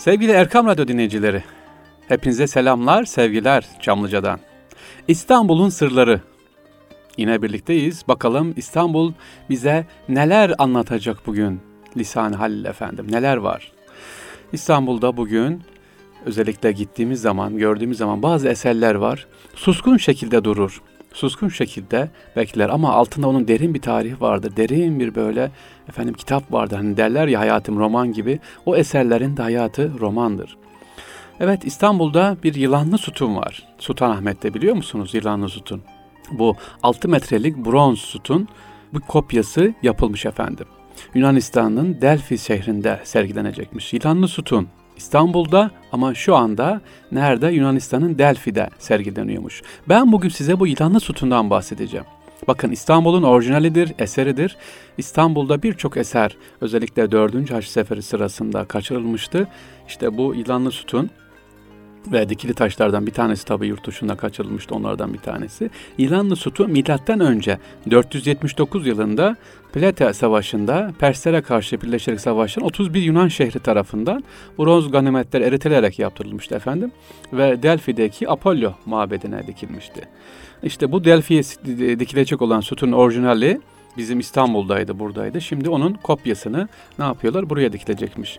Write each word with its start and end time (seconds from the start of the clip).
Sevgili 0.00 0.32
Erkam 0.32 0.66
Radyo 0.66 0.88
dinleyicileri, 0.88 1.42
hepinize 2.08 2.46
selamlar, 2.46 3.04
sevgiler 3.04 3.66
Çamlıca'dan. 3.80 4.40
İstanbul'un 5.08 5.68
sırları. 5.68 6.20
Yine 7.16 7.42
birlikteyiz. 7.42 8.08
Bakalım 8.08 8.54
İstanbul 8.56 9.12
bize 9.50 9.86
neler 10.08 10.54
anlatacak 10.58 11.26
bugün? 11.26 11.60
Lisan 11.96 12.32
Halil 12.32 12.64
efendim, 12.64 13.06
neler 13.10 13.36
var? 13.36 13.72
İstanbul'da 14.52 15.16
bugün 15.16 15.62
özellikle 16.24 16.72
gittiğimiz 16.72 17.20
zaman, 17.20 17.58
gördüğümüz 17.58 17.98
zaman 17.98 18.22
bazı 18.22 18.48
eserler 18.48 18.94
var. 18.94 19.26
Suskun 19.54 19.96
şekilde 19.96 20.44
durur. 20.44 20.82
Suskun 21.12 21.48
şekilde 21.48 22.10
bekler 22.36 22.68
ama 22.68 22.92
altında 22.92 23.28
onun 23.28 23.48
derin 23.48 23.74
bir 23.74 23.80
tarihi 23.82 24.20
vardır. 24.20 24.56
Derin 24.56 25.00
bir 25.00 25.14
böyle 25.14 25.50
efendim 25.88 26.14
kitap 26.14 26.52
vardır. 26.52 26.76
Hani 26.76 26.96
derler 26.96 27.28
ya 27.28 27.40
hayatım 27.40 27.78
roman 27.78 28.12
gibi. 28.12 28.40
O 28.66 28.76
eserlerin 28.76 29.36
de 29.36 29.42
hayatı 29.42 30.00
romandır. 30.00 30.56
Evet 31.40 31.64
İstanbul'da 31.64 32.36
bir 32.42 32.54
yılanlı 32.54 32.98
sütun 32.98 33.36
var. 33.36 33.68
Sultanahmet'te 33.78 34.54
biliyor 34.54 34.76
musunuz 34.76 35.14
yılanlı 35.14 35.48
sütun? 35.48 35.82
Bu 36.30 36.56
6 36.82 37.08
metrelik 37.08 37.56
bronz 37.56 37.98
sütun 37.98 38.48
bu 38.94 39.00
kopyası 39.00 39.74
yapılmış 39.82 40.26
efendim. 40.26 40.66
Yunanistan'ın 41.14 42.00
Delphi 42.00 42.38
şehrinde 42.38 43.00
sergilenecekmiş. 43.04 43.92
Yılanlı 43.92 44.28
sütun 44.28 44.68
İstanbul'da 45.00 45.70
ama 45.92 46.14
şu 46.14 46.36
anda 46.36 46.80
nerede? 47.12 47.48
Yunanistan'ın 47.48 48.18
Delphi'de 48.18 48.70
sergileniyormuş. 48.78 49.62
Ben 49.88 50.12
bugün 50.12 50.28
size 50.28 50.60
bu 50.60 50.66
yılanlı 50.66 51.00
sütundan 51.00 51.50
bahsedeceğim. 51.50 52.06
Bakın 52.48 52.70
İstanbul'un 52.70 53.22
orijinalidir, 53.22 53.92
eseridir. 53.98 54.56
İstanbul'da 54.98 55.62
birçok 55.62 55.96
eser 55.96 56.36
özellikle 56.60 57.10
4. 57.10 57.50
Haç 57.50 57.64
Seferi 57.64 58.02
sırasında 58.02 58.64
kaçırılmıştı. 58.64 59.48
İşte 59.88 60.18
bu 60.18 60.34
yılanlı 60.34 60.70
sütun 60.70 61.10
ve 62.06 62.28
dikili 62.28 62.54
taşlardan 62.54 63.06
bir 63.06 63.12
tanesi 63.12 63.44
tabi 63.44 63.66
yurt 63.66 63.86
dışında 63.86 64.16
kaçırılmıştı 64.16 64.74
onlardan 64.74 65.14
bir 65.14 65.18
tanesi. 65.18 65.70
İranlı 65.98 66.36
Sutu 66.36 66.68
milattan 66.68 67.20
önce 67.20 67.58
479 67.90 68.86
yılında 68.86 69.36
Plata 69.72 70.14
Savaşı'nda 70.14 70.92
Perslere 70.98 71.42
karşı 71.42 71.80
birleşerek 71.80 72.20
savaşan 72.20 72.64
31 72.64 73.02
Yunan 73.02 73.28
şehri 73.28 73.58
tarafından 73.58 74.24
bronz 74.58 74.90
ganimetler 74.90 75.40
eritilerek 75.40 75.98
yaptırılmıştı 75.98 76.54
efendim. 76.54 76.92
Ve 77.32 77.62
Delphi'deki 77.62 78.30
Apollo 78.30 78.72
mabedine 78.86 79.46
dikilmişti. 79.46 80.00
İşte 80.62 80.92
bu 80.92 81.04
Delphi'ye 81.04 81.42
dikilecek 81.98 82.42
olan 82.42 82.60
sütunun 82.60 82.92
orijinali 82.92 83.60
bizim 83.96 84.20
İstanbul'daydı, 84.20 84.98
buradaydı. 84.98 85.40
Şimdi 85.40 85.68
onun 85.68 85.94
kopyasını 85.94 86.68
ne 86.98 87.04
yapıyorlar? 87.04 87.50
Buraya 87.50 87.72
dikilecekmiş. 87.72 88.38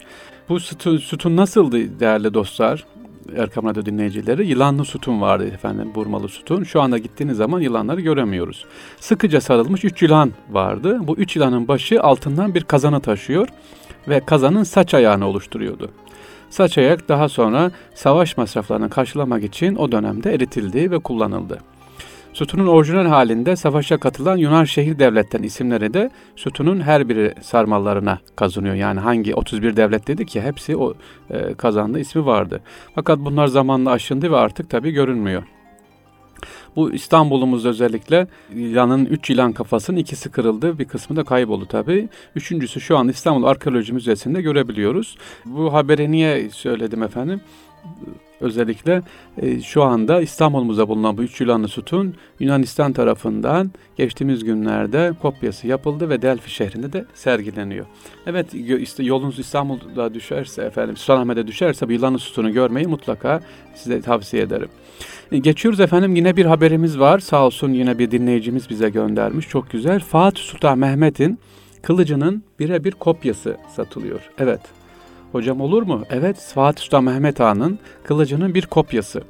Bu 0.50 0.60
sütun, 0.60 0.98
sütun 0.98 1.38
nasıldı 1.38 2.00
değerli 2.00 2.34
dostlar? 2.34 2.86
Erkam 3.38 3.66
Radyo 3.66 3.86
dinleyicileri 3.86 4.48
yılanlı 4.48 4.86
sütun 4.86 5.22
vardı 5.22 5.48
efendim 5.48 5.92
burmalı 5.96 6.30
sütun. 6.30 6.64
Şu 6.64 6.82
anda 6.82 6.98
gittiğiniz 6.98 7.38
zaman 7.38 7.60
yılanları 7.60 8.02
göremiyoruz. 8.02 8.66
Sıkıca 9.00 9.42
sarılmış 9.42 9.86
üç 9.86 10.02
yılan 10.02 10.32
vardı. 10.50 11.00
Bu 11.02 11.16
üç 11.16 11.36
yılanın 11.36 11.68
başı 11.68 12.02
altından 12.02 12.56
bir 12.56 12.64
kazanı 12.64 13.02
taşıyor 13.02 13.48
ve 14.08 14.20
kazanın 14.26 14.64
saç 14.64 14.94
ayağını 14.94 15.28
oluşturuyordu. 15.28 15.92
Saç 16.50 16.78
ayak 16.78 17.10
daha 17.10 17.30
sonra 17.30 17.72
savaş 17.96 18.38
masraflarını 18.38 18.90
karşılamak 18.90 19.44
için 19.44 19.76
o 19.76 19.92
dönemde 19.92 20.34
eritildi 20.34 20.92
ve 20.92 21.00
kullanıldı. 21.00 21.60
Sütunun 22.34 22.68
orijinal 22.68 23.06
halinde 23.06 23.56
savaşa 23.56 23.98
katılan 23.98 24.38
Yunan 24.38 24.64
şehir 24.64 25.00
devletten 25.00 25.44
isimleri 25.44 25.94
de 25.94 26.10
sütunun 26.36 26.82
her 26.82 27.10
biri 27.10 27.34
sarmallarına 27.42 28.20
kazanıyor. 28.36 28.76
Yani 28.76 29.00
hangi 29.00 29.36
31 29.36 29.76
devlet 29.76 30.08
dedi 30.08 30.26
ki 30.26 30.42
hepsi 30.42 30.78
o 30.78 30.94
e, 31.30 31.54
kazandı 31.54 32.00
ismi 32.00 32.26
vardı. 32.26 32.62
Fakat 32.96 33.20
bunlar 33.20 33.48
zamanla 33.48 33.92
aşındı 33.92 34.32
ve 34.32 34.38
artık 34.38 34.70
tabi 34.70 34.92
görünmüyor. 34.92 35.44
Bu 36.76 36.92
İstanbul'umuz 36.92 37.66
özellikle 37.66 38.28
yanın 38.56 39.06
üç 39.06 39.30
yılan 39.30 39.54
kafasının 39.54 39.98
ikisi 39.98 40.32
kırıldı. 40.32 40.80
Bir 40.80 40.86
kısmı 40.86 41.16
da 41.16 41.24
kayboldu 41.24 41.66
tabi. 41.66 42.10
Üçüncüsü 42.36 42.82
şu 42.82 42.98
an 42.98 43.08
İstanbul 43.08 43.44
Arkeoloji 43.44 43.94
Müzesi'nde 43.94 44.42
görebiliyoruz. 44.42 45.18
Bu 45.46 45.74
haberi 45.74 46.12
niye 46.12 46.50
söyledim 46.50 47.04
efendim? 47.04 47.42
Özellikle 48.42 49.02
e, 49.42 49.62
şu 49.62 49.84
anda 49.84 50.22
İstanbul'umuzda 50.22 50.88
bulunan 50.88 51.18
bu 51.18 51.24
üç 51.24 51.42
yılanlı 51.42 51.68
sütun 51.68 52.16
Yunanistan 52.40 52.94
tarafından 52.94 53.72
geçtiğimiz 53.98 54.44
günlerde 54.44 55.14
kopyası 55.22 55.68
yapıldı 55.68 56.10
ve 56.10 56.22
Delphi 56.22 56.52
şehrinde 56.52 56.94
de 56.94 57.06
sergileniyor. 57.14 57.86
Evet 58.26 58.54
işte 58.54 59.04
yolunuz 59.04 59.40
İstanbul'da 59.40 60.14
düşerse 60.14 60.64
efendim 60.64 60.98
Sultanahmet'e 60.98 61.48
düşerse 61.48 61.88
bu 61.88 61.92
yılanlı 61.92 62.20
sütunu 62.20 62.54
görmeyi 62.54 62.88
mutlaka 62.88 63.42
size 63.76 64.02
tavsiye 64.02 64.44
ederim. 64.44 64.70
E, 65.32 65.38
geçiyoruz 65.38 65.80
efendim 65.80 66.16
yine 66.16 66.36
bir 66.36 66.46
haberimiz 66.46 67.00
var. 67.00 67.20
Sağ 67.20 67.46
olsun 67.46 67.74
yine 67.74 68.00
bir 68.00 68.12
dinleyicimiz 68.12 68.70
bize 68.70 68.90
göndermiş. 68.90 69.50
Çok 69.50 69.72
güzel. 69.72 70.00
Fatih 70.00 70.42
Sultan 70.42 70.78
Mehmet'in 70.78 71.40
kılıcının 71.82 72.44
birebir 72.60 72.92
kopyası 72.92 73.58
satılıyor. 73.76 74.20
Evet 74.38 74.62
Hocam 75.32 75.62
olur 75.62 75.84
mu? 75.84 76.04
Evet, 76.10 76.52
Fatih 76.56 76.84
Sultan 76.84 77.04
Mehmet 77.04 77.40
Han'ın 77.40 77.80
kılıcının 78.04 78.54
bir 78.54 78.66
kopyası. 78.66 79.22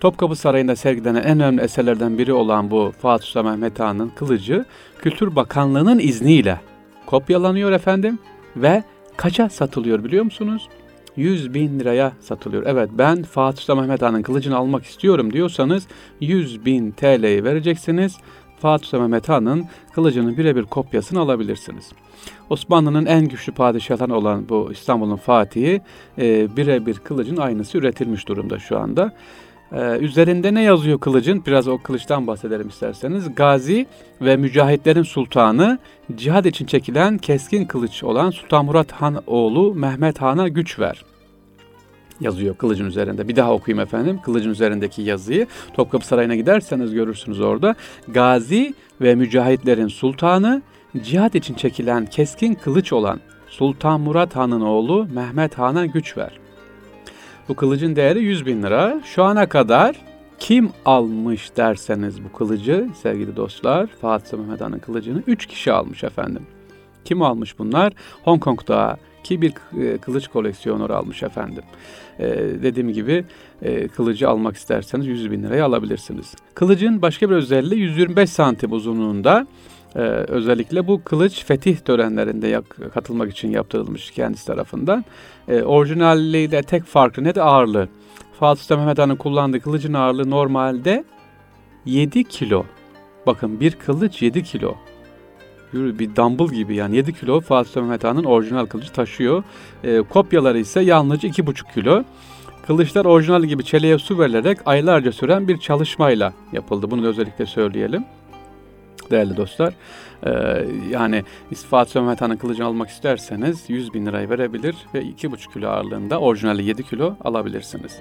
Topkapı 0.00 0.36
Sarayı'nda 0.36 0.76
sergilenen 0.76 1.22
en 1.22 1.40
önemli 1.40 1.60
eserlerden 1.62 2.18
biri 2.18 2.32
olan 2.32 2.70
bu 2.70 2.92
Fatih 3.02 3.26
Sultan 3.26 3.46
Mehmet 3.46 3.80
Han'ın 3.80 4.08
kılıcı 4.08 4.64
Kültür 4.98 5.36
Bakanlığı'nın 5.36 5.98
izniyle 5.98 6.60
kopyalanıyor 7.06 7.72
efendim 7.72 8.18
ve 8.56 8.82
kaça 9.16 9.48
satılıyor 9.48 10.04
biliyor 10.04 10.24
musunuz? 10.24 10.68
100 11.16 11.54
bin 11.54 11.80
liraya 11.80 12.12
satılıyor. 12.20 12.62
Evet 12.66 12.90
ben 12.92 13.22
Fatih 13.22 13.60
Sultan 13.62 13.78
Mehmet 13.78 14.02
Han'ın 14.02 14.22
kılıcını 14.22 14.56
almak 14.56 14.84
istiyorum 14.84 15.32
diyorsanız 15.32 15.86
100 16.20 16.64
bin 16.64 16.90
TL'yi 16.90 17.44
vereceksiniz. 17.44 18.16
Fatih 18.58 18.86
Sultan 18.86 19.00
Mehmet 19.00 19.28
Han'ın 19.28 19.64
kılıcının 19.94 20.36
birebir 20.36 20.62
kopyasını 20.62 21.20
alabilirsiniz. 21.20 21.92
Osmanlı'nın 22.50 23.06
en 23.06 23.28
güçlü 23.28 23.52
padişahlarından 23.52 24.18
olan 24.18 24.48
bu 24.48 24.68
İstanbul'un 24.72 25.16
Fatih'i 25.16 25.80
e, 26.18 26.56
birebir 26.56 26.94
kılıcın 26.94 27.36
aynısı 27.36 27.78
üretilmiş 27.78 28.28
durumda 28.28 28.58
şu 28.58 28.78
anda. 28.78 29.12
Ee, 29.72 29.98
üzerinde 30.00 30.54
ne 30.54 30.62
yazıyor 30.62 31.00
kılıcın? 31.00 31.42
Biraz 31.46 31.68
o 31.68 31.78
kılıçtan 31.78 32.26
bahsedelim 32.26 32.68
isterseniz. 32.68 33.34
Gazi 33.34 33.86
ve 34.20 34.36
mücahitlerin 34.36 35.02
sultanı, 35.02 35.78
cihad 36.14 36.44
için 36.44 36.66
çekilen 36.66 37.18
keskin 37.18 37.64
kılıç 37.64 38.04
olan 38.04 38.30
Sultan 38.30 38.64
Murat 38.64 38.92
Han 38.92 39.22
oğlu 39.26 39.74
Mehmet 39.74 40.22
Han'a 40.22 40.48
güç 40.48 40.78
ver 40.78 41.04
yazıyor 42.20 42.56
kılıcın 42.56 42.86
üzerinde. 42.86 43.28
Bir 43.28 43.36
daha 43.36 43.52
okuyayım 43.52 43.80
efendim. 43.86 44.20
Kılıcın 44.24 44.50
üzerindeki 44.50 45.02
yazıyı. 45.02 45.46
Topkapı 45.74 46.06
Sarayı'na 46.06 46.34
giderseniz 46.34 46.94
görürsünüz 46.94 47.40
orada. 47.40 47.74
Gazi 48.08 48.74
ve 49.00 49.14
mücahitlerin 49.14 49.88
sultanı, 49.88 50.62
cihat 51.02 51.34
için 51.34 51.54
çekilen 51.54 52.06
keskin 52.06 52.54
kılıç 52.54 52.92
olan 52.92 53.20
Sultan 53.48 54.00
Murat 54.00 54.36
Han'ın 54.36 54.60
oğlu 54.60 55.08
Mehmet 55.14 55.58
Han'a 55.58 55.86
güç 55.86 56.16
ver. 56.16 56.38
Bu 57.48 57.54
kılıcın 57.54 57.96
değeri 57.96 58.22
100 58.22 58.46
bin 58.46 58.62
lira. 58.62 59.00
Şu 59.04 59.24
ana 59.24 59.48
kadar 59.48 59.96
kim 60.38 60.70
almış 60.84 61.56
derseniz 61.56 62.24
bu 62.24 62.32
kılıcı 62.32 62.88
sevgili 63.02 63.36
dostlar 63.36 63.86
Fatih 63.86 64.38
Mehmet 64.38 64.60
Han'ın 64.60 64.78
kılıcını 64.78 65.22
3 65.26 65.46
kişi 65.46 65.72
almış 65.72 66.04
efendim. 66.04 66.42
Kim 67.04 67.22
almış 67.22 67.58
bunlar? 67.58 67.92
Hong 68.24 68.42
Kong'da 68.42 68.96
ki 69.24 69.42
bir 69.42 69.52
e, 69.80 69.98
kılıç 69.98 70.28
koleksiyonları 70.28 70.96
almış 70.96 71.22
efendim. 71.22 71.62
Ee, 72.18 72.26
dediğim 72.62 72.92
gibi 72.92 73.24
e, 73.62 73.88
kılıcı 73.88 74.28
almak 74.28 74.56
isterseniz 74.56 75.06
100 75.06 75.30
bin 75.30 75.42
liraya 75.42 75.64
alabilirsiniz. 75.64 76.34
Kılıcın 76.54 77.02
başka 77.02 77.30
bir 77.30 77.34
özelliği 77.34 77.80
125 77.80 78.30
santim 78.30 78.72
uzunluğunda. 78.72 79.46
Ee, 79.96 80.00
özellikle 80.28 80.86
bu 80.86 81.04
kılıç 81.04 81.44
fetih 81.44 81.76
törenlerinde 81.76 82.48
yak, 82.48 82.64
katılmak 82.94 83.30
için 83.32 83.50
yaptırılmış 83.50 84.10
kendisi 84.10 84.46
tarafından. 84.46 85.04
Ee, 85.48 85.62
orijinaliyle 85.62 86.62
tek 86.62 86.84
farkı 86.84 87.24
ne 87.24 87.34
de 87.34 87.42
ağırlığı. 87.42 87.88
Fatih 88.40 88.62
Sultan 88.62 88.78
Mehmet 88.78 88.98
Han'ın 88.98 89.16
kullandığı 89.16 89.60
kılıcın 89.60 89.94
ağırlığı 89.94 90.30
normalde 90.30 91.04
7 91.84 92.24
kilo. 92.24 92.64
Bakın 93.26 93.60
bir 93.60 93.72
kılıç 93.72 94.22
7 94.22 94.42
kilo 94.42 94.74
bir 95.74 96.16
dumbbell 96.16 96.46
gibi 96.46 96.74
yani 96.74 96.96
7 96.96 97.12
kilo 97.12 97.40
Fatih 97.40 97.68
Sultan 97.68 97.84
Mehmet 97.84 98.04
Han'ın 98.04 98.24
orijinal 98.24 98.66
kılıcı 98.66 98.92
taşıyor. 98.92 99.42
E, 99.84 100.02
kopyaları 100.02 100.58
ise 100.58 100.80
yalnızca 100.80 101.28
2,5 101.28 101.74
kilo. 101.74 102.04
Kılıçlar 102.66 103.04
orijinal 103.04 103.44
gibi 103.44 103.64
çeliğe 103.64 103.98
su 103.98 104.18
verilerek 104.18 104.58
aylarca 104.66 105.12
süren 105.12 105.48
bir 105.48 105.58
çalışmayla 105.58 106.32
yapıldı. 106.52 106.90
Bunu 106.90 107.02
da 107.02 107.08
özellikle 107.08 107.46
söyleyelim. 107.46 108.04
Değerli 109.10 109.36
dostlar, 109.36 109.74
ee, 110.26 110.30
yani 110.90 111.22
Sultan 111.54 112.04
Mehmet 112.04 112.20
Han'ın 112.20 112.36
kılıcını 112.36 112.66
almak 112.66 112.88
isterseniz 112.88 113.64
100 113.68 113.94
bin 113.94 114.06
lirayı 114.06 114.30
verebilir 114.30 114.76
ve 114.94 115.02
2,5 115.02 115.52
kilo 115.52 115.68
ağırlığında 115.68 116.20
orijinali 116.20 116.64
7 116.64 116.82
kilo 116.82 117.16
alabilirsiniz. 117.24 118.00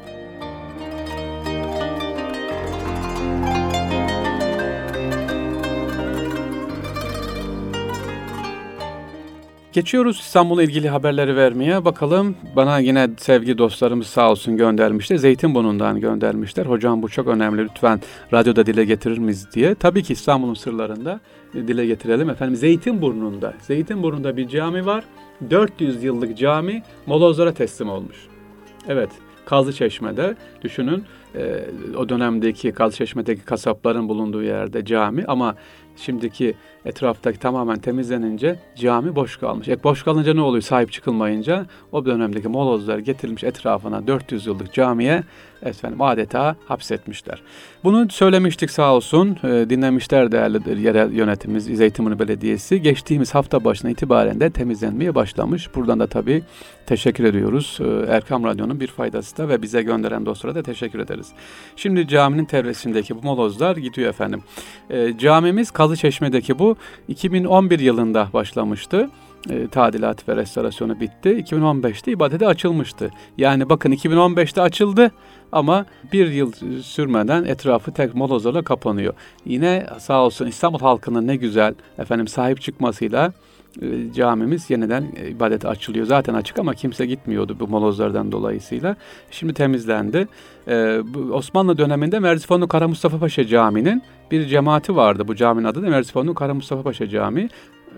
Geçiyoruz 9.73 10.19
İstanbul'la 10.19 10.63
ilgili 10.63 10.89
haberleri 10.89 11.35
vermeye. 11.35 11.85
Bakalım 11.85 12.35
bana 12.55 12.79
yine 12.79 13.09
sevgi 13.17 13.57
dostlarımız 13.57 14.07
sağ 14.07 14.31
olsun 14.31 14.57
göndermişler. 14.57 15.17
Zeytinburnu'ndan 15.17 15.99
göndermişler. 15.99 16.65
Hocam 16.65 17.01
bu 17.01 17.09
çok 17.09 17.27
önemli 17.27 17.63
lütfen 17.63 18.01
radyoda 18.33 18.65
dile 18.65 18.85
getirir 18.85 19.17
miyiz 19.17 19.47
diye. 19.53 19.75
Tabii 19.75 20.03
ki 20.03 20.13
İstanbul'un 20.13 20.53
sırlarında 20.53 21.19
dile 21.53 21.85
getirelim. 21.85 22.29
Efendim 22.29 22.55
Zeytinburnu'nda, 22.55 23.53
Zeytinburnu'nda 23.61 24.37
bir 24.37 24.47
cami 24.47 24.85
var. 24.85 25.03
400 25.49 26.03
yıllık 26.03 26.37
cami 26.37 26.83
molozlara 27.05 27.53
teslim 27.53 27.89
olmuş. 27.89 28.17
Evet, 28.87 29.09
Kazlı 29.45 29.73
Çeşme'de 29.73 30.35
düşünün 30.61 31.03
e, 31.35 31.65
o 31.97 32.09
dönemdeki 32.09 32.71
Kazlı 32.71 32.95
Çeşme'deki 32.95 33.41
kasapların 33.41 34.09
bulunduğu 34.09 34.43
yerde 34.43 34.85
cami 34.85 35.25
ama 35.27 35.55
şimdiki 35.95 36.55
etraftaki 36.85 37.39
tamamen 37.39 37.79
temizlenince 37.79 38.59
cami 38.75 39.15
boş 39.15 39.37
kalmış. 39.37 39.67
E 39.67 39.83
boş 39.83 40.03
kalınca 40.03 40.33
ne 40.33 40.41
oluyor 40.41 40.61
sahip 40.61 40.91
çıkılmayınca? 40.91 41.65
O 41.91 42.05
dönemdeki 42.05 42.47
molozlar 42.47 42.97
getirilmiş 42.97 43.43
etrafına 43.43 44.07
400 44.07 44.45
yıllık 44.45 44.73
camiye 44.73 45.23
efendim 45.65 46.01
adeta 46.01 46.55
hapsetmişler. 46.65 47.41
Bunu 47.83 48.09
söylemiştik 48.09 48.71
sağ 48.71 48.93
olsun. 48.95 49.37
E, 49.43 49.69
dinlemişler 49.69 50.31
değerli 50.31 50.81
yerel 50.81 51.11
yönetimimiz 51.11 51.65
Zeytinburnu 51.65 52.19
Belediyesi. 52.19 52.81
Geçtiğimiz 52.81 53.35
hafta 53.35 53.63
başına 53.63 53.89
itibaren 53.89 54.39
de 54.39 54.49
temizlenmeye 54.49 55.15
başlamış. 55.15 55.75
Buradan 55.75 55.99
da 55.99 56.07
tabii 56.07 56.43
teşekkür 56.85 57.23
ediyoruz. 57.23 57.79
E, 57.81 58.13
Erkam 58.13 58.43
Radyo'nun 58.43 58.79
bir 58.79 58.87
faydası 58.87 59.37
da 59.37 59.49
ve 59.49 59.61
bize 59.61 59.83
gönderen 59.83 60.25
dostlara 60.25 60.55
da 60.55 60.63
teşekkür 60.63 60.99
ederiz. 60.99 61.31
Şimdi 61.75 62.07
caminin 62.07 62.45
terresindeki 62.45 63.15
bu 63.15 63.21
molozlar 63.21 63.77
gidiyor 63.77 64.09
efendim. 64.09 64.43
E, 64.89 65.17
camimiz 65.17 65.71
Kazı 65.71 65.95
Çeşme'deki 65.95 66.59
bu 66.73 67.11
2011 67.11 67.79
yılında 67.79 68.29
başlamıştı. 68.33 69.09
E, 69.49 69.67
tadilat 69.67 70.29
ve 70.29 70.35
restorasyonu 70.35 70.99
bitti. 70.99 71.29
2015'te 71.29 72.11
ibadete 72.11 72.47
açılmıştı. 72.47 73.11
Yani 73.37 73.69
bakın 73.69 73.91
2015'te 73.91 74.61
açıldı 74.61 75.11
ama 75.51 75.85
bir 76.13 76.31
yıl 76.31 76.51
sürmeden 76.81 77.43
etrafı 77.43 77.91
tek 77.91 78.15
molozlarla 78.15 78.61
kapanıyor. 78.61 79.13
Yine 79.45 79.87
sağ 79.99 80.25
olsun 80.25 80.47
İstanbul 80.47 80.79
halkının 80.79 81.27
ne 81.27 81.35
güzel 81.35 81.75
efendim 81.97 82.27
sahip 82.27 82.61
çıkmasıyla 82.61 83.33
camimiz 84.15 84.69
yeniden 84.69 85.05
e, 85.15 85.29
ibadete 85.29 85.67
açılıyor. 85.67 86.05
Zaten 86.05 86.33
açık 86.33 86.59
ama 86.59 86.73
kimse 86.73 87.05
gitmiyordu 87.05 87.57
bu 87.59 87.67
molozlardan 87.67 88.31
dolayısıyla. 88.31 88.95
Şimdi 89.31 89.53
temizlendi. 89.53 90.27
Ee, 90.67 91.01
Osmanlı 91.31 91.77
döneminde 91.77 92.19
Merzifonlu 92.19 92.67
Kara 92.67 92.87
Mustafa 92.87 93.19
Paşa 93.19 93.47
Camii'nin 93.47 94.03
bir 94.31 94.45
cemaati 94.45 94.95
vardı. 94.95 95.27
Bu 95.27 95.35
caminin 95.35 95.67
adı 95.67 95.83
da 95.83 95.89
Merzifonlu 95.89 96.33
Kara 96.33 96.53
Mustafa 96.53 96.83
Paşa 96.83 97.09
Camii. 97.09 97.49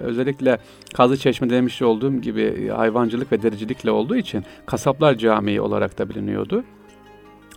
Özellikle 0.01 0.57
Kazı 0.93 1.17
Çeşme 1.17 1.49
demiş 1.49 1.81
olduğum 1.81 2.21
gibi 2.21 2.67
hayvancılık 2.67 3.31
ve 3.31 3.43
dericilikle 3.43 3.91
olduğu 3.91 4.15
için 4.15 4.43
Kasaplar 4.65 5.15
Camii 5.15 5.61
olarak 5.61 5.97
da 5.97 6.09
biliniyordu. 6.09 6.63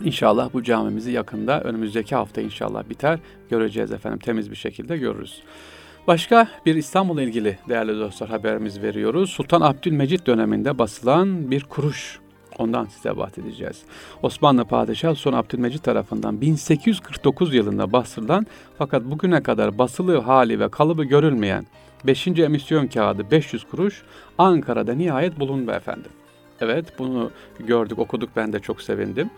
İnşallah 0.04 0.52
bu 0.52 0.62
camimizi 0.62 1.10
yakında 1.10 1.60
önümüzdeki 1.60 2.14
hafta 2.14 2.40
inşallah 2.40 2.90
biter. 2.90 3.18
Göreceğiz 3.50 3.92
efendim 3.92 4.18
temiz 4.18 4.50
bir 4.50 4.56
şekilde 4.56 4.98
görürüz. 4.98 5.42
Başka 6.08 6.48
bir 6.66 6.74
İstanbul'la 6.74 7.22
ilgili 7.22 7.58
değerli 7.68 8.00
dostlar 8.00 8.28
haberimiz 8.28 8.82
veriyoruz. 8.82 9.30
Sultan 9.30 9.60
Abdülmecit 9.60 10.26
döneminde 10.26 10.78
basılan 10.78 11.50
bir 11.50 11.64
kuruş. 11.64 12.18
Ondan 12.58 12.84
size 12.84 13.16
bahsedeceğiz. 13.16 13.82
Osmanlı 14.22 14.64
Padişahı 14.64 15.14
Sultan 15.14 15.38
Abdülmecit 15.38 15.84
tarafından 15.84 16.40
1849 16.40 17.54
yılında 17.54 17.92
basılan 17.92 18.46
fakat 18.78 19.04
bugüne 19.04 19.42
kadar 19.42 19.78
basılı 19.78 20.18
hali 20.18 20.60
ve 20.60 20.68
kalıbı 20.68 21.04
görülmeyen 21.04 21.66
5. 22.04 22.26
emisyon 22.26 22.86
kağıdı 22.86 23.30
500 23.30 23.64
kuruş 23.64 24.02
Ankara'da 24.38 24.94
nihayet 24.94 25.40
bulundu 25.40 25.70
efendim. 25.70 26.10
Evet 26.60 26.98
bunu 26.98 27.30
gördük 27.60 27.98
okuduk 27.98 28.30
ben 28.36 28.52
de 28.52 28.60
çok 28.60 28.82
sevindim. 28.82 29.30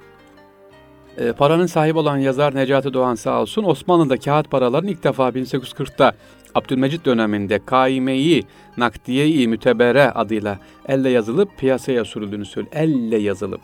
E, 1.21 1.33
paranın 1.33 1.67
sahibi 1.67 1.99
olan 1.99 2.17
yazar 2.17 2.55
Necati 2.55 2.95
Doğan 2.95 3.15
sağ 3.15 3.41
olsun 3.41 3.65
Osmanlı'da 3.65 4.17
kağıt 4.17 4.51
paraların 4.51 4.89
ilk 4.89 5.05
defa 5.05 5.29
1840'ta 5.29 6.13
Abdülmecit 6.55 7.05
döneminde 7.05 7.61
kaimeyi 7.67 8.45
nakdiye-i 8.77 9.49
mütebere 9.49 10.11
adıyla 10.11 10.59
elle 10.89 11.11
yazılıp 11.11 11.59
piyasaya 11.59 12.05
sürüldüğünü 12.05 12.45
söylüyor. 12.45 12.75
Elle 12.77 13.19
yazılıp 13.19 13.61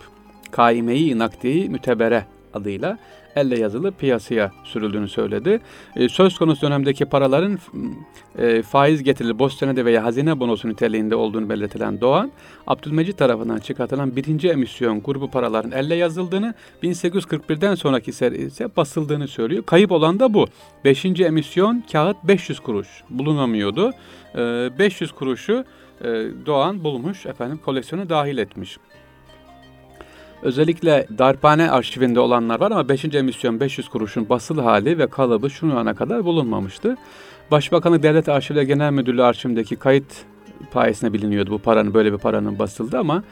kaimeyi 0.50 1.18
nakdiye-i 1.18 1.68
mütebere 1.68 2.26
adıyla 2.56 2.98
elle 3.36 3.58
yazılı 3.58 3.92
piyasaya 3.92 4.52
sürüldüğünü 4.64 5.08
söyledi. 5.08 5.60
E, 5.96 6.08
söz 6.08 6.38
konusu 6.38 6.62
dönemdeki 6.62 7.04
paraların 7.04 7.58
e, 8.38 8.62
faiz 8.62 9.02
getirili 9.02 9.38
boş 9.38 9.54
senedi 9.54 9.84
veya 9.84 10.04
hazine 10.04 10.40
bonosu 10.40 10.68
niteliğinde 10.68 11.16
olduğunu 11.16 11.48
belirtilen 11.48 12.00
Doğan, 12.00 12.32
Abdülmecit 12.66 13.18
tarafından 13.18 13.58
çıkartılan 13.58 14.16
birinci 14.16 14.48
emisyon 14.48 15.02
grubu 15.02 15.30
paraların 15.30 15.72
elle 15.72 15.94
yazıldığını, 15.94 16.54
1841'den 16.82 17.74
sonraki 17.74 18.10
ise 18.10 18.76
basıldığını 18.76 19.28
söylüyor. 19.28 19.64
Kayıp 19.66 19.92
olan 19.92 20.20
da 20.20 20.34
bu. 20.34 20.46
Beşinci 20.84 21.24
emisyon 21.24 21.84
kağıt 21.92 22.16
500 22.24 22.60
kuruş 22.60 22.88
bulunamıyordu. 23.10 23.92
E, 24.34 24.38
500 24.78 25.12
kuruşu 25.12 25.64
e, 26.00 26.04
Doğan 26.46 26.84
bulmuş, 26.84 27.26
efendim 27.26 27.60
koleksiyona 27.64 28.08
dahil 28.08 28.38
etmiş. 28.38 28.78
Özellikle 30.42 31.06
darphane 31.18 31.70
arşivinde 31.70 32.20
olanlar 32.20 32.60
var 32.60 32.70
ama 32.70 32.88
5. 32.88 33.04
emisyon 33.04 33.60
500 33.60 33.88
kuruşun 33.88 34.28
basılı 34.28 34.60
hali 34.60 34.98
ve 34.98 35.06
kalıbı 35.06 35.50
şu 35.50 35.78
ana 35.78 35.94
kadar 35.94 36.24
bulunmamıştı. 36.24 36.96
Başbakanlık 37.50 38.02
Devlet 38.02 38.28
Arşivleri 38.28 38.66
Genel 38.66 38.92
Müdürlüğü 38.92 39.22
arşivindeki 39.22 39.76
kayıt 39.76 40.24
payesine 40.72 41.12
biliniyordu 41.12 41.50
bu 41.50 41.58
paranın 41.58 41.94
böyle 41.94 42.12
bir 42.12 42.18
paranın 42.18 42.58
basıldı 42.58 42.98
ama 42.98 43.22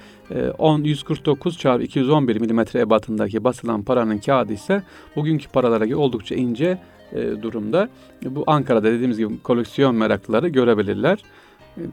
10 0.58 0.82
149 0.82 1.58
çarpı 1.58 1.82
211 1.82 2.40
milimetre 2.40 2.80
ebatındaki 2.80 3.44
basılan 3.44 3.82
paranın 3.82 4.18
kağıdı 4.18 4.52
ise 4.52 4.82
bugünkü 5.16 5.48
paralara 5.48 5.84
göre 5.84 5.96
oldukça 5.96 6.34
ince 6.34 6.78
e, 7.12 7.42
durumda. 7.42 7.88
Bu 8.24 8.44
Ankara'da 8.46 8.92
dediğimiz 8.92 9.18
gibi 9.18 9.42
koleksiyon 9.42 9.94
meraklıları 9.94 10.48
görebilirler 10.48 11.18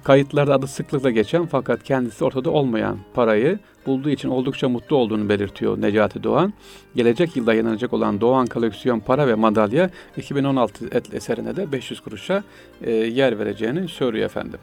kayıtlarda 0.03 0.53
adı 0.53 0.67
sıklıkla 0.67 1.09
geçen 1.09 1.45
fakat 1.45 1.83
kendisi 1.83 2.25
ortada 2.25 2.49
olmayan 2.49 2.97
parayı 3.13 3.59
bulduğu 3.85 4.09
için 4.09 4.29
oldukça 4.29 4.69
mutlu 4.69 4.95
olduğunu 4.95 5.29
belirtiyor 5.29 5.81
Necati 5.81 6.23
Doğan. 6.23 6.53
Gelecek 6.95 7.35
yılda 7.35 7.53
yayınlanacak 7.53 7.93
olan 7.93 8.21
Doğan 8.21 8.47
Koleksiyon 8.47 8.99
Para 8.99 9.27
ve 9.27 9.35
Madalya 9.35 9.89
2016 10.17 10.89
eserine 11.13 11.55
de 11.55 11.71
500 11.71 11.99
kuruşa 11.99 12.43
e, 12.81 12.91
yer 12.91 13.39
vereceğini 13.39 13.87
söylüyor 13.87 14.25
efendim. 14.25 14.59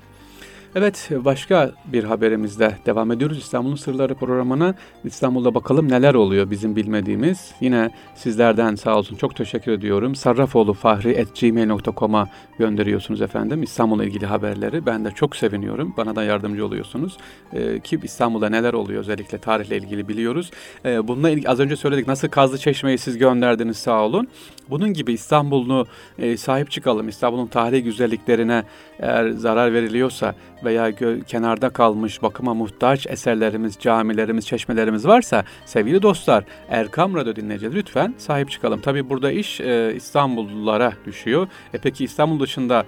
Evet 0.75 1.11
başka 1.25 1.71
bir 1.85 2.05
haberimizde 2.05 2.75
devam 2.87 3.13
ediyoruz 3.13 3.39
İstanbul'un 3.39 3.77
Sırları 3.77 4.15
programına. 4.15 4.75
İstanbul'da 5.05 5.55
bakalım 5.55 5.89
neler 5.89 6.15
oluyor 6.15 6.51
bizim 6.51 6.77
bilmediğimiz. 6.77 7.55
Yine 7.61 7.91
sizlerden 8.15 8.75
sağ 8.75 8.99
olsun 8.99 9.17
çok 9.17 9.37
teşekkür 9.37 9.73
ediyorum. 9.73 10.15
Sarrafoğlu 10.15 10.75
Fahri@gmail.com'a 10.75 12.29
gönderiyorsunuz 12.59 13.23
efendim 13.23 13.63
İstanbul'la 13.63 14.05
ilgili 14.05 14.27
haberleri. 14.27 14.87
Ben 14.87 15.05
de 15.05 15.11
çok 15.11 15.37
seviniyorum. 15.37 15.95
Bana 15.97 16.17
da 16.17 16.25
yardımcı 16.25 16.67
oluyorsunuz. 16.67 17.17
Ee, 17.53 17.81
ki 17.81 18.01
İstanbul'da 18.03 18.49
neler 18.49 18.73
oluyor 18.73 19.01
özellikle 19.01 19.39
tarihle 19.39 19.77
ilgili 19.77 20.09
biliyoruz. 20.09 20.51
Ee, 20.85 21.09
bununla 21.09 21.31
ilgili 21.31 21.49
az 21.49 21.61
önce 21.61 21.77
söyledik 21.77 22.09
nasıl 22.09 22.29
Kazlı 22.29 22.59
Çeşme'yi 22.59 22.99
siz 22.99 23.19
gönderdiniz 23.19 23.77
sağ 23.77 24.05
olun. 24.05 24.29
Bunun 24.71 24.93
gibi 24.93 25.13
İstanbul'u 25.13 25.87
e, 26.19 26.37
sahip 26.37 26.71
çıkalım. 26.71 27.09
İstanbul'un 27.09 27.47
tarihi 27.47 27.83
güzelliklerine 27.83 28.65
eğer 28.99 29.31
zarar 29.31 29.73
veriliyorsa 29.73 30.35
veya 30.65 30.93
kenarda 31.27 31.71
kalmış 31.71 32.23
bakıma 32.23 32.55
muhtaç 32.55 33.07
eserlerimiz, 33.07 33.77
camilerimiz, 33.81 34.47
çeşmelerimiz 34.47 35.07
varsa 35.07 35.45
sevgili 35.67 36.03
dostlar 36.03 36.45
Erkam 36.69 37.15
Radyo 37.15 37.37
dinleyicileri 37.37 37.75
lütfen 37.75 38.15
sahip 38.19 38.51
çıkalım. 38.51 38.81
Tabi 38.81 39.09
burada 39.09 39.33
iş 39.33 39.61
e, 39.61 39.93
İstanbullulara 39.97 40.93
düşüyor. 41.07 41.49
E 41.75 41.79
peki 41.79 42.05
İstanbul 42.05 42.41
dışında 42.41 42.85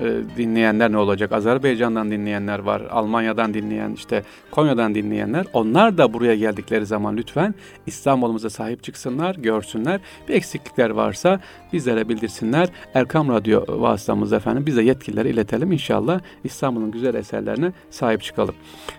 e, 0.00 0.36
dinleyenler 0.36 0.92
ne 0.92 0.98
olacak? 0.98 1.32
Azerbaycan'dan 1.32 2.10
dinleyenler 2.10 2.58
var, 2.58 2.82
Almanya'dan 2.90 3.54
dinleyen, 3.54 3.92
işte 3.92 4.22
Konya'dan 4.50 4.94
dinleyenler. 4.94 5.46
Onlar 5.52 5.98
da 5.98 6.12
buraya 6.12 6.34
geldikleri 6.34 6.86
zaman 6.86 7.16
lütfen 7.16 7.54
İstanbul'umuza 7.86 8.50
sahip 8.50 8.82
çıksınlar, 8.82 9.34
görsünler. 9.34 10.00
Bir 10.28 10.34
eksiklikler 10.34 10.90
varsa 10.90 11.40
bizlere 11.72 12.08
bildirsinler. 12.08 12.68
Erkam 12.94 13.28
Radyo 13.28 13.64
vasıtamızda 13.68 14.36
efendim 14.36 14.66
bize 14.66 14.82
yetkilileri 14.82 15.28
iletelim. 15.28 15.72
İnşallah 15.72 16.20
İstanbul'un 16.44 16.90
güzel 16.90 17.14
eserlerine 17.14 17.72
sahip 17.90 18.22
çıkalım. 18.22 18.54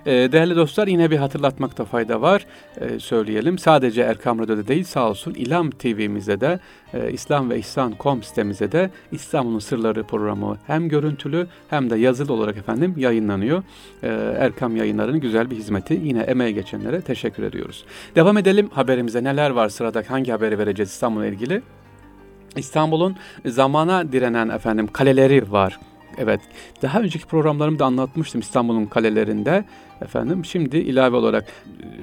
E, 0.06 0.12
değerli 0.12 0.56
dostlar 0.56 0.88
yine 0.88 1.12
bir 1.12 1.18
hatırlatmakta 1.18 1.86
fayda 1.86 2.22
var. 2.22 2.46
E, 2.82 3.00
söyleyelim. 3.00 3.58
Sadece 3.58 4.02
Erkam 4.02 4.40
Radyo'da 4.40 4.68
değil 4.68 4.84
sağ 4.84 5.10
olsun 5.10 5.34
İlam 5.34 5.70
TV'mizde 5.70 6.42
de 6.42 6.60
e, 6.94 7.12
İslam 7.12 7.50
ve 7.50 7.60
İhsan.com 7.60 8.24
sitemize 8.24 8.72
de 8.72 8.90
İstanbul'un 9.12 9.60
Sırları 9.60 10.04
programı 10.04 10.58
hem 10.68 10.90
görüntülü 10.90 11.48
hem 11.70 11.90
de 11.90 11.96
yazılı 11.96 12.34
olarak 12.34 12.58
efendim 12.58 12.94
yayınlanıyor. 12.98 13.64
E, 14.04 14.08
Erkam 14.38 14.76
yayınlarının 14.76 15.20
güzel 15.20 15.52
bir 15.52 15.56
hizmeti. 15.56 16.02
Yine 16.04 16.20
emeğe 16.20 16.52
geçenlere 16.52 17.02
teşekkür 17.02 17.44
ediyoruz. 17.44 17.86
Devam 18.16 18.38
edelim 18.38 18.70
haberimize 18.74 19.24
neler 19.24 19.50
var 19.50 19.70
sırada 19.70 20.04
hangi 20.08 20.32
haberi 20.32 20.60
vereceğiz 20.60 20.90
İstanbul'la 20.90 21.26
ilgili? 21.26 21.62
İstanbul'un 22.56 23.16
zamana 23.46 24.12
direnen 24.12 24.50
efendim 24.50 24.88
kaleleri 24.88 25.52
var 25.52 25.80
Evet. 26.18 26.42
Daha 26.82 27.00
önceki 27.00 27.26
programlarımda 27.26 27.86
anlatmıştım 27.86 28.42
İstanbul'un 28.42 28.86
kalelerinde. 28.86 29.66
Efendim 30.02 30.46
şimdi 30.46 30.78
ilave 30.78 31.16
olarak 31.16 31.46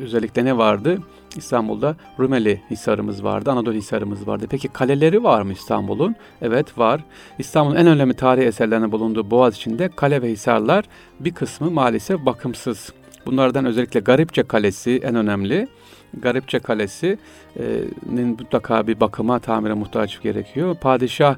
özellikle 0.03 0.45
ne 0.45 0.59
vardı? 0.59 0.99
İstanbul'da 1.37 1.97
Rumeli 2.19 2.61
Hisarımız 2.71 3.25
vardı, 3.25 3.51
Anadolu 3.51 3.75
Hisarımız 3.75 4.27
vardı. 4.27 4.47
Peki 4.51 4.69
kaleleri 4.69 5.25
var 5.25 5.43
mı 5.43 5.53
İstanbul'un? 5.53 6.17
Evet 6.43 6.79
var. 6.79 7.05
İstanbul'un 7.39 7.77
en 7.77 7.87
önemli 7.87 8.15
tarihi 8.15 8.47
eserlerinin 8.47 8.93
bulunduğu 8.93 9.31
Boğaz 9.31 9.57
içinde 9.57 9.89
kale 9.97 10.23
ve 10.23 10.31
hisarlar 10.31 10.85
bir 11.21 11.35
kısmı 11.35 11.71
maalesef 11.71 12.27
bakımsız. 12.27 12.93
Bunlardan 13.27 13.65
özellikle 13.65 14.01
Garipçe 14.01 14.43
Kalesi 14.43 15.01
en 15.05 15.15
önemli. 15.15 15.69
Garipçe 16.21 16.59
Kalesi'nin 16.59 18.29
mutlaka 18.29 18.87
bir 18.87 19.01
bakıma, 19.01 19.39
tamire 19.39 19.75
muhtaç 19.75 20.23
gerekiyor. 20.23 20.77
Padişah 20.81 21.37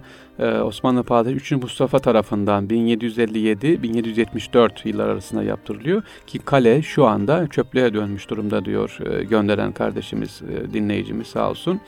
Osmanlı 0.65 1.03
Padişahı 1.03 1.37
3. 1.37 1.53
Mustafa 1.53 1.99
tarafından 1.99 2.67
1757-1774 2.67 4.89
yıllar 4.89 5.09
arasında 5.09 5.43
yaptırılıyor 5.43 6.03
ki 6.27 6.39
kale 6.39 6.83
şu 6.83 7.07
anda 7.07 7.47
çöplüğe 7.47 7.95
dönmüş 7.95 8.31
durumda 8.31 8.65
diyor 8.65 8.99
gönderen 9.31 9.73
kardeşimiz, 9.73 10.43
dinleyicimiz 10.73 11.27
sağ 11.27 11.51
olsun. 11.51 11.81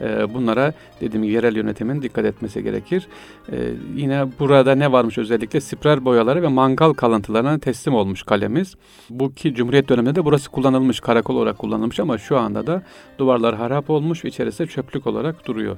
Ee, 0.00 0.34
bunlara 0.34 0.72
dediğim 1.00 1.24
gibi 1.24 1.34
yerel 1.34 1.56
yönetimin 1.56 2.02
dikkat 2.02 2.24
etmesi 2.24 2.62
gerekir. 2.62 3.08
Ee, 3.52 3.56
yine 3.96 4.26
burada 4.38 4.74
ne 4.74 4.92
varmış 4.92 5.18
özellikle 5.18 5.60
spiral 5.60 6.04
boyaları 6.04 6.42
ve 6.42 6.48
mangal 6.48 6.92
kalıntılarına 6.92 7.58
teslim 7.58 7.94
olmuş 7.94 8.22
kalemiz. 8.22 8.74
Bu 9.10 9.34
ki 9.34 9.54
Cumhuriyet 9.54 9.88
döneminde 9.88 10.14
de 10.14 10.24
burası 10.24 10.50
kullanılmış, 10.50 11.00
karakol 11.00 11.36
olarak 11.36 11.58
kullanılmış 11.58 12.00
ama 12.00 12.18
şu 12.18 12.38
anda 12.38 12.66
da 12.66 12.82
duvarlar 13.18 13.56
harap 13.56 13.90
olmuş 13.90 14.24
ve 14.24 14.28
içerisinde 14.28 14.68
çöplük 14.68 15.06
olarak 15.06 15.46
duruyor. 15.46 15.76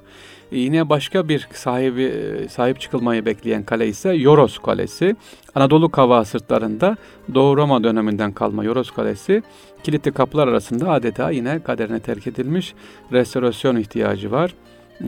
Ee, 0.52 0.58
yine 0.58 0.88
başka 0.88 1.28
bir 1.28 1.48
sahibi 1.52 2.02
e, 2.02 2.48
sahip 2.48 2.80
çıkılmayı 2.80 3.26
bekleyen 3.26 3.62
kale 3.62 3.88
ise 3.88 4.12
Yoros 4.12 4.58
Kalesi. 4.58 5.16
Anadolu 5.54 5.88
Kava 5.88 6.24
sırtlarında 6.24 6.96
Doğu 7.34 7.56
Roma 7.56 7.84
döneminden 7.84 8.32
kalma 8.32 8.64
Yoros 8.64 8.90
Kalesi 8.90 9.42
kilitli 9.82 10.12
kapılar 10.12 10.48
arasında 10.48 10.90
adeta 10.90 11.30
yine 11.30 11.62
kaderine 11.62 12.00
terk 12.00 12.26
edilmiş 12.26 12.74
restorasyon 13.12 13.76
ihtiyacı 13.76 14.09
var. 14.30 14.54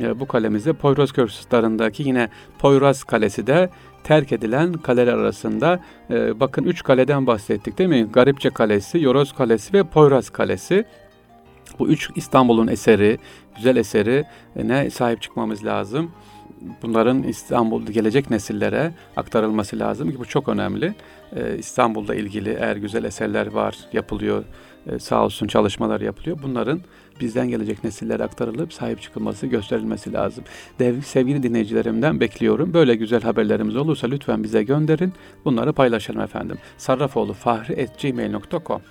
E, 0.01 0.21
bu 0.21 0.27
kalemizde 0.27 0.73
Poyraz 0.73 1.13
Köprüsü'ndeki 1.13 2.03
yine 2.03 2.29
Poyraz 2.59 3.05
Kalesi 3.05 3.47
de 3.47 3.71
terk 4.05 4.33
edilen 4.33 4.73
kaleler 4.73 5.15
arasında. 5.15 5.81
E, 6.11 6.41
bakın 6.41 6.65
üç 6.65 6.83
kaleden 6.83 7.27
bahsettik 7.27 7.79
değil 7.79 7.91
mi? 7.91 8.09
Garipçe 8.13 8.51
Kalesi, 8.51 9.01
Yoros 9.01 9.33
Kalesi 9.33 9.73
ve 9.73 9.85
Poyraz 9.85 10.31
Kalesi. 10.31 10.85
Bu 11.79 11.89
üç 11.89 12.11
İstanbul'un 12.17 12.67
eseri, 12.67 13.19
güzel 13.57 13.77
eseri 13.77 14.25
e, 14.57 14.69
ne 14.69 14.91
sahip 14.91 15.23
çıkmamız 15.23 15.65
lazım 15.65 16.11
bunların 16.83 17.23
İstanbul'da 17.23 17.93
gelecek 17.93 18.31
nesillere 18.31 18.93
aktarılması 19.17 19.79
lazım 19.79 20.11
ki 20.11 20.19
bu 20.19 20.25
çok 20.25 20.49
önemli. 20.49 20.95
Ee, 21.37 21.59
İstanbul'da 21.59 22.15
ilgili 22.15 22.51
eğer 22.51 22.77
güzel 22.77 23.05
eserler 23.05 23.47
var, 23.47 23.79
yapılıyor, 23.93 24.45
e, 24.87 24.99
sağ 24.99 25.25
olsun 25.25 25.47
çalışmalar 25.47 26.01
yapılıyor. 26.01 26.39
Bunların 26.43 26.81
bizden 27.21 27.49
gelecek 27.49 27.85
nesillere 27.85 28.25
aktarılıp 28.25 28.73
sahip 28.73 29.03
çıkılması, 29.03 29.47
gösterilmesi 29.47 30.13
lazım. 30.13 30.45
Dev, 30.79 31.01
sevgili 31.01 31.43
dinleyicilerimden 31.43 32.21
bekliyorum. 32.21 32.75
Böyle 32.75 32.95
güzel 32.95 33.23
haberlerimiz 33.23 33.77
olursa 33.77 34.07
lütfen 34.07 34.45
bize 34.45 34.63
gönderin. 34.63 35.13
Bunları 35.45 35.73
paylaşalım 35.73 36.21
efendim. 36.21 36.59
Sarrafoğlu 36.79 37.33
fahri.gmail.com 37.33 38.83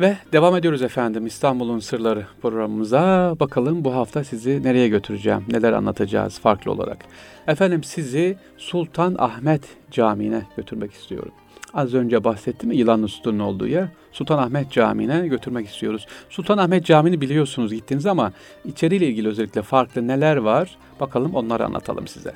Ve 0.00 0.16
devam 0.32 0.56
ediyoruz 0.56 0.82
efendim 0.82 1.26
İstanbul'un 1.26 1.78
Sırları 1.78 2.26
programımıza. 2.42 3.34
Bakalım 3.40 3.84
bu 3.84 3.94
hafta 3.94 4.24
sizi 4.24 4.62
nereye 4.62 4.88
götüreceğim, 4.88 5.44
neler 5.48 5.72
anlatacağız 5.72 6.38
farklı 6.38 6.72
olarak. 6.72 6.98
Efendim 7.46 7.84
sizi 7.84 8.36
Sultan 8.56 9.16
Ahmet 9.18 9.62
Camii'ne 9.90 10.42
götürmek 10.56 10.92
istiyorum. 10.92 11.32
Az 11.74 11.94
önce 11.94 12.24
bahsettim 12.24 12.72
Yılanlı 12.72 13.08
Sütun'un 13.08 13.38
olduğu 13.38 13.66
yer 13.66 13.88
Sultan 14.12 14.38
Ahmet 14.38 14.70
Camii'ne 14.70 15.28
götürmek 15.28 15.66
istiyoruz. 15.68 16.06
Sultan 16.30 16.58
Ahmet 16.58 16.84
Camii'ni 16.84 17.20
biliyorsunuz 17.20 17.72
gittiniz 17.72 18.06
ama 18.06 18.32
içeriyle 18.64 19.06
ilgili 19.06 19.28
özellikle 19.28 19.62
farklı 19.62 20.08
neler 20.08 20.36
var 20.36 20.76
bakalım 21.00 21.34
onları 21.34 21.64
anlatalım 21.64 22.06
size. 22.06 22.32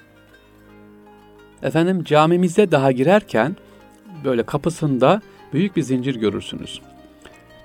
Efendim 1.62 2.04
camimize 2.04 2.70
daha 2.70 2.92
girerken 2.92 3.56
böyle 4.24 4.42
kapısında 4.42 5.22
büyük 5.52 5.76
bir 5.76 5.82
zincir 5.82 6.14
görürsünüz 6.14 6.80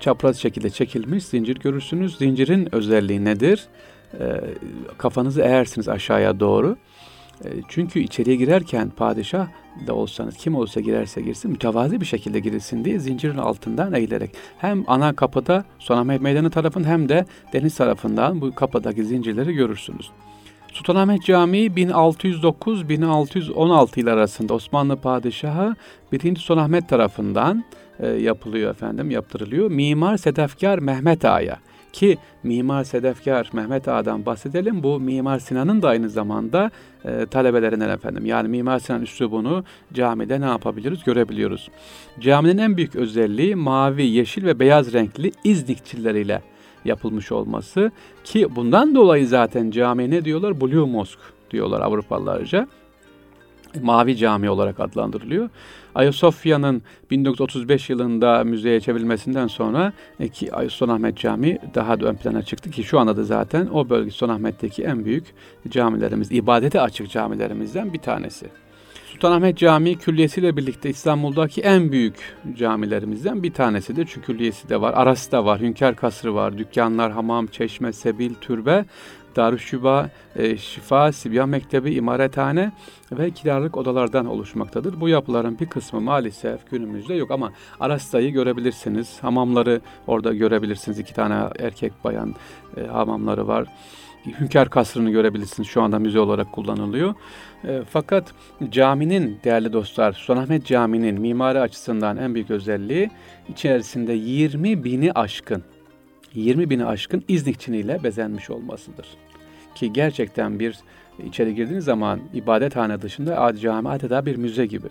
çapraz 0.00 0.36
şekilde 0.36 0.70
çekilmiş 0.70 1.24
zincir 1.24 1.56
görürsünüz. 1.56 2.18
Zincirin 2.18 2.74
özelliği 2.74 3.24
nedir? 3.24 3.66
E, 4.20 4.40
kafanızı 4.98 5.42
eğersiniz 5.42 5.88
aşağıya 5.88 6.40
doğru. 6.40 6.76
E, 7.44 7.48
çünkü 7.68 8.00
içeriye 8.00 8.36
girerken 8.36 8.90
padişah 8.90 9.48
da 9.86 9.94
olsanız 9.94 10.36
kim 10.36 10.54
olsa 10.54 10.80
girerse 10.80 11.20
girsin 11.20 11.50
mütevazi 11.50 12.00
bir 12.00 12.06
şekilde 12.06 12.40
girilsin 12.40 12.84
diye 12.84 12.98
zincirin 12.98 13.38
altından 13.38 13.94
eğilerek 13.94 14.30
hem 14.58 14.84
ana 14.86 15.16
kapıda 15.16 15.64
Sultanahmet 15.78 16.20
Meydanı 16.20 16.50
tarafın 16.50 16.84
hem 16.84 17.08
de 17.08 17.24
deniz 17.52 17.76
tarafından 17.76 18.40
bu 18.40 18.54
kapıdaki 18.54 19.04
zincirleri 19.04 19.52
görürsünüz. 19.52 20.10
Sultanahmet 20.72 21.22
Camii 21.22 21.70
1609-1616 21.70 24.00
yıl 24.00 24.06
arasında 24.06 24.54
Osmanlı 24.54 24.96
Padişahı 24.96 25.74
1. 26.12 26.36
Sultanahmet 26.36 26.88
tarafından 26.88 27.64
e, 28.00 28.06
yapılıyor 28.08 28.70
efendim, 28.70 29.10
yaptırılıyor. 29.10 29.70
Mimar 29.70 30.16
Sedefkar 30.16 30.78
Mehmet 30.78 31.24
Ağa'ya 31.24 31.58
ki 31.92 32.18
Mimar 32.42 32.84
Sedefkar 32.84 33.50
Mehmet 33.52 33.88
Ağa'dan 33.88 34.26
bahsedelim. 34.26 34.82
Bu 34.82 35.00
Mimar 35.00 35.38
Sinan'ın 35.38 35.82
da 35.82 35.88
aynı 35.88 36.10
zamanda 36.10 36.70
e, 37.04 37.26
talebelerinden 37.26 37.88
efendim. 37.88 38.26
Yani 38.26 38.48
Mimar 38.48 38.78
Sinan 38.78 39.02
üslubunu 39.02 39.64
camide 39.92 40.40
ne 40.40 40.44
yapabiliyoruz? 40.44 41.04
Görebiliyoruz. 41.04 41.68
Caminin 42.20 42.58
en 42.58 42.76
büyük 42.76 42.96
özelliği 42.96 43.56
mavi, 43.56 44.02
yeşil 44.02 44.44
ve 44.44 44.58
beyaz 44.58 44.92
renkli 44.92 45.32
İznikçileriyle 45.44 46.42
yapılmış 46.84 47.32
olması 47.32 47.90
ki 48.24 48.56
bundan 48.56 48.94
dolayı 48.94 49.26
zaten 49.26 49.70
cami 49.70 50.10
ne 50.10 50.24
diyorlar? 50.24 50.60
Blue 50.60 50.90
Mosque 50.90 51.24
diyorlar 51.50 51.80
Avrupalılarca. 51.80 52.68
Mavi 53.82 54.16
Cami 54.16 54.50
olarak 54.50 54.80
adlandırılıyor. 54.80 55.48
Ayasofya'nın 55.98 56.82
1935 57.10 57.90
yılında 57.90 58.44
müzeye 58.44 58.80
çevrilmesinden 58.80 59.46
sonra 59.46 59.92
e, 60.20 60.28
ki 60.28 60.50
Sultanahmet 60.68 61.16
Camii 61.16 61.58
daha 61.74 62.00
da 62.00 62.06
ön 62.06 62.14
plana 62.14 62.42
çıktı 62.42 62.70
ki 62.70 62.84
şu 62.84 62.98
anda 62.98 63.16
da 63.16 63.24
zaten 63.24 63.66
o 63.66 63.88
bölge 63.88 64.10
Sultanahmet'teki 64.10 64.82
en 64.82 65.04
büyük 65.04 65.24
camilerimiz, 65.68 66.32
ibadete 66.32 66.80
açık 66.80 67.10
camilerimizden 67.10 67.92
bir 67.92 67.98
tanesi. 67.98 68.46
Sultanahmet 69.12 69.58
Camii 69.58 69.98
külliyesiyle 69.98 70.56
birlikte 70.56 70.90
İstanbul'daki 70.90 71.60
en 71.60 71.92
büyük 71.92 72.14
camilerimizden 72.56 73.42
bir 73.42 73.52
tanesidir. 73.52 74.08
Çünkü 74.12 74.26
külliyesi 74.26 74.68
de 74.68 74.80
var, 74.80 74.94
arası 74.96 75.32
da 75.32 75.44
var, 75.44 75.60
Hünkar 75.60 75.96
Kasrı 75.96 76.34
var, 76.34 76.58
dükkanlar, 76.58 77.12
hamam, 77.12 77.46
çeşme, 77.46 77.92
sebil, 77.92 78.34
türbe, 78.34 78.84
Darüşşifa, 79.38 80.10
e, 80.36 80.56
Şifa, 80.56 81.12
Sibyan 81.12 81.48
Mektebi, 81.48 81.94
İmarethane 81.94 82.72
ve 83.12 83.30
kiralık 83.30 83.76
odalardan 83.76 84.26
oluşmaktadır. 84.26 85.00
Bu 85.00 85.08
yapıların 85.08 85.58
bir 85.58 85.66
kısmı 85.66 86.00
maalesef 86.00 86.70
günümüzde 86.70 87.14
yok 87.14 87.30
ama 87.30 87.52
Arasta'yı 87.80 88.32
görebilirsiniz. 88.32 89.18
Hamamları 89.22 89.80
orada 90.06 90.34
görebilirsiniz. 90.34 90.98
İki 90.98 91.14
tane 91.14 91.50
erkek 91.58 91.92
bayan 92.04 92.34
e, 92.76 92.86
hamamları 92.86 93.48
var. 93.48 93.66
Hünkar 94.40 94.70
Kasrı'nı 94.70 95.10
görebilirsiniz. 95.10 95.68
Şu 95.68 95.82
anda 95.82 95.98
müze 95.98 96.20
olarak 96.20 96.52
kullanılıyor. 96.52 97.14
E, 97.64 97.82
fakat 97.90 98.32
caminin 98.70 99.38
değerli 99.44 99.72
dostlar, 99.72 100.12
Sultanahmet 100.12 100.66
Camii'nin 100.66 101.20
mimari 101.20 101.60
açısından 101.60 102.16
en 102.16 102.34
büyük 102.34 102.50
özelliği 102.50 103.10
içerisinde 103.48 104.12
20 104.12 104.84
bini 104.84 105.12
aşkın 105.12 105.62
20 106.34 106.70
bini 106.70 106.84
aşkın 106.84 107.24
İznikçiniyle 107.28 108.02
bezenmiş 108.04 108.50
olmasıdır. 108.50 109.06
Ki 109.78 109.92
gerçekten 109.92 110.58
bir 110.58 110.76
içeri 111.26 111.54
girdiğiniz 111.54 111.84
zaman 111.84 112.20
ibadethane 112.34 113.02
dışında 113.02 113.56
cami 113.60 113.88
adeta 113.88 114.26
bir 114.26 114.36
müze 114.36 114.66
gibi. 114.66 114.86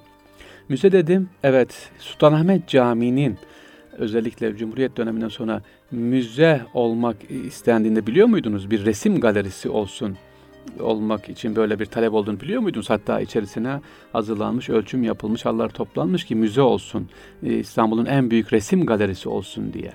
Müze 0.70 0.92
dedim, 0.92 1.30
evet 1.44 1.90
Sultanahmet 2.00 2.68
Camii'nin 2.68 3.38
özellikle 3.98 4.58
Cumhuriyet 4.58 4.98
döneminden 4.98 5.28
sonra 5.28 5.62
müze 5.92 6.62
olmak 6.74 7.16
istendiğinde 7.48 8.08
biliyor 8.08 8.28
muydunuz? 8.28 8.72
Bir 8.72 8.86
resim 8.86 9.20
galerisi 9.20 9.70
olsun 9.70 10.18
olmak 10.80 11.30
için 11.30 11.56
böyle 11.56 11.80
bir 11.80 11.86
talep 11.86 12.14
olduğunu 12.14 12.40
biliyor 12.40 12.62
muydunuz? 12.62 12.90
Hatta 12.90 13.22
içerisine 13.22 13.82
hazırlanmış, 14.14 14.70
ölçüm 14.70 15.04
yapılmış, 15.04 15.46
hallar 15.46 15.70
toplanmış 15.70 16.26
ki 16.26 16.36
müze 16.36 16.62
olsun, 16.62 17.10
İstanbul'un 17.42 18.06
en 18.06 18.32
büyük 18.32 18.54
resim 18.54 18.86
galerisi 18.86 19.30
olsun 19.30 19.74
diye. 19.74 19.92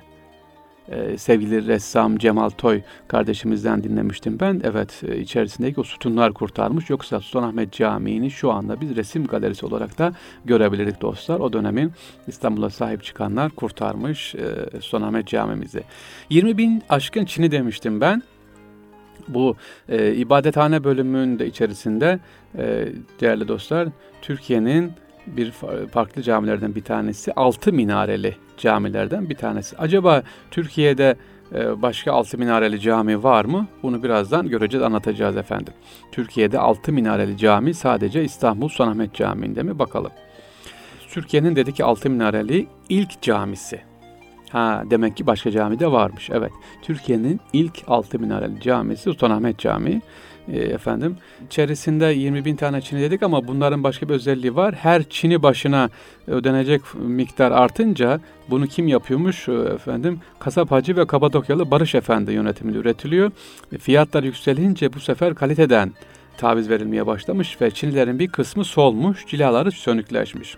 Ee, 0.88 1.18
sevgili 1.18 1.66
ressam 1.66 2.18
Cemal 2.18 2.50
Toy 2.50 2.80
kardeşimizden 3.08 3.84
dinlemiştim 3.84 4.40
ben. 4.40 4.60
Evet 4.64 5.02
e, 5.08 5.18
içerisindeki 5.18 5.80
o 5.80 5.84
sütunlar 5.84 6.32
kurtarmış. 6.32 6.90
Yoksa 6.90 7.20
Sultanahmet 7.20 7.72
Camii'ni 7.72 8.30
şu 8.30 8.52
anda 8.52 8.80
biz 8.80 8.96
resim 8.96 9.26
galerisi 9.26 9.66
olarak 9.66 9.98
da 9.98 10.12
görebilirdik 10.44 11.00
dostlar. 11.00 11.40
O 11.40 11.52
dönemin 11.52 11.92
İstanbul'a 12.26 12.70
sahip 12.70 13.04
çıkanlar 13.04 13.50
kurtarmış 13.50 14.34
e, 14.34 14.80
Sultanahmet 14.80 15.26
Camimizi. 15.26 15.82
20 16.30 16.58
bin 16.58 16.82
aşkın 16.88 17.24
Çin'i 17.24 17.50
demiştim 17.50 18.00
ben. 18.00 18.22
Bu 19.28 19.56
e, 19.88 20.14
ibadethane 20.14 20.84
bölümünün 20.84 21.38
de 21.38 21.46
içerisinde 21.46 22.18
e, 22.58 22.88
değerli 23.20 23.48
dostlar 23.48 23.88
Türkiye'nin 24.22 24.92
bir 25.26 25.50
farklı 25.92 26.22
camilerden 26.22 26.74
bir 26.74 26.84
tanesi 26.84 27.32
altı 27.32 27.72
minareli 27.72 28.36
camilerden 28.56 29.30
bir 29.30 29.34
tanesi. 29.34 29.76
Acaba 29.76 30.22
Türkiye'de 30.50 31.16
e, 31.54 31.82
başka 31.82 32.12
altı 32.12 32.38
minareli 32.38 32.80
cami 32.80 33.22
var 33.22 33.44
mı? 33.44 33.66
Bunu 33.82 34.02
birazdan 34.02 34.48
göreceğiz, 34.48 34.86
anlatacağız 34.86 35.36
efendim. 35.36 35.74
Türkiye'de 36.12 36.58
altı 36.58 36.92
minareli 36.92 37.36
cami 37.36 37.74
sadece 37.74 38.24
İstanbul 38.24 38.68
Sultanahmet 38.68 39.14
Camii'nde 39.14 39.62
mi? 39.62 39.78
Bakalım. 39.78 40.12
Türkiye'nin 41.08 41.56
dedi 41.56 41.72
ki 41.72 41.84
altı 41.84 42.10
minareli 42.10 42.66
ilk 42.88 43.22
camisi. 43.22 43.80
Ha 44.50 44.82
demek 44.90 45.16
ki 45.16 45.26
başka 45.26 45.50
cami 45.50 45.78
de 45.78 45.92
varmış. 45.92 46.30
Evet. 46.30 46.52
Türkiye'nin 46.82 47.40
ilk 47.52 47.82
altı 47.86 48.18
minareli 48.18 48.60
camisi 48.60 49.02
Sultanahmet 49.02 49.58
Camii. 49.58 50.02
E, 50.48 50.58
efendim 50.58 51.16
içerisinde 51.46 52.04
20 52.04 52.44
bin 52.44 52.56
tane 52.56 52.80
çini 52.80 53.00
dedik 53.00 53.22
ama 53.22 53.48
bunların 53.48 53.84
başka 53.84 54.08
bir 54.08 54.14
özelliği 54.14 54.56
var. 54.56 54.74
Her 54.74 55.02
çini 55.02 55.42
başına 55.42 55.90
ödenecek 56.26 56.80
miktar 56.94 57.50
artınca 57.50 58.20
bunu 58.50 58.66
kim 58.66 58.88
yapıyormuş 58.88 59.48
e, 59.48 59.52
efendim? 59.52 60.20
Kasap 60.38 60.70
Hacı 60.70 60.96
ve 60.96 61.06
Kabadokyalı 61.06 61.70
Barış 61.70 61.94
Efendi 61.94 62.32
yönetiminde 62.32 62.78
üretiliyor. 62.78 63.30
E, 63.72 63.78
fiyatlar 63.78 64.22
yükselince 64.22 64.92
bu 64.92 65.00
sefer 65.00 65.34
kaliteden 65.34 65.92
taviz 66.38 66.70
verilmeye 66.70 67.06
başlamış 67.06 67.60
ve 67.60 67.70
çinilerin 67.70 68.18
bir 68.18 68.28
kısmı 68.28 68.64
solmuş, 68.64 69.26
cilaları 69.26 69.72
sönükleşmiş. 69.72 70.56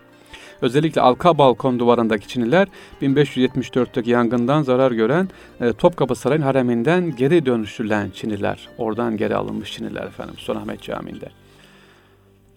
Özellikle 0.63 1.01
Alka 1.01 1.39
balkon 1.39 1.79
duvarındaki 1.79 2.29
Çiniler 2.29 2.69
1574'teki 3.03 4.11
yangından 4.11 4.63
zarar 4.63 4.93
gören 4.93 5.29
e, 5.61 5.73
Topkapı 5.73 6.15
Sarayı'nın 6.15 6.47
hareminden 6.47 7.17
geri 7.17 7.47
dönüştürülen 7.47 8.11
Çiniler. 8.11 8.69
Oradan 8.79 9.17
geri 9.17 9.37
alınmış 9.37 9.73
Çiniler 9.73 10.07
efendim 10.07 10.35
Sultanahmet 10.39 10.83
Camii'nde. 10.83 11.29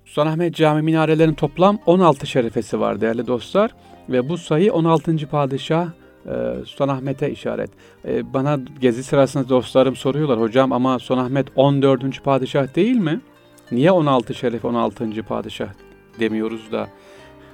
Sultanahmet 0.05 0.55
Camii 0.55 0.81
minarelerinin 0.81 1.33
toplam 1.33 1.79
16 1.85 2.27
şerefesi 2.27 2.79
var 2.79 3.01
değerli 3.01 3.27
dostlar. 3.27 3.71
Ve 4.09 4.29
bu 4.29 4.37
sayı 4.37 4.73
16. 4.73 5.27
padişah 5.27 5.87
e, 6.25 6.65
Sultanahmet'e 6.65 7.31
işaret. 7.31 7.69
E, 8.05 8.33
bana 8.33 8.59
gezi 8.81 9.03
sırasında 9.03 9.49
dostlarım 9.49 9.95
soruyorlar 9.95 10.41
hocam 10.41 10.71
ama 10.71 10.99
Sultanahmet 10.99 11.47
14. 11.55 12.23
padişah 12.23 12.75
değil 12.75 12.95
mi? 12.95 13.21
Niye 13.71 13.91
16 13.91 14.33
şeref 14.33 14.65
16. 14.65 15.23
padişah 15.23 15.67
demiyoruz 16.19 16.71
da 16.71 16.87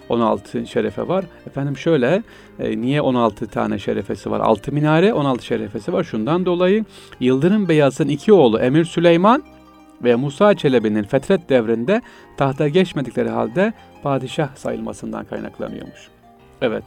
16 0.10 0.68
şerefe 0.68 1.08
var. 1.08 1.26
Efendim 1.48 1.78
şöyle 1.78 2.24
e, 2.60 2.82
niye 2.82 3.02
16 3.02 3.48
tane 3.48 3.80
şerefesi 3.80 4.32
var? 4.32 4.40
6 4.40 4.72
minare 4.72 5.14
16 5.14 5.46
şerefesi 5.46 5.94
var. 5.94 6.04
Şundan 6.04 6.46
dolayı 6.46 6.86
Yıldırım 7.20 7.70
Beyaz'ın 7.70 8.08
iki 8.08 8.34
oğlu 8.34 8.60
Emir 8.60 8.86
Süleyman 8.86 9.44
ve 10.04 10.16
Musa 10.16 10.56
Çelebi'nin 10.56 11.04
fetret 11.04 11.50
devrinde 11.50 12.02
tahta 12.38 12.68
geçmedikleri 12.68 13.30
halde 13.30 13.74
padişah 14.04 14.56
sayılmasından 14.56 15.26
kaynaklanıyormuş. 15.26 16.10
Evet, 16.62 16.84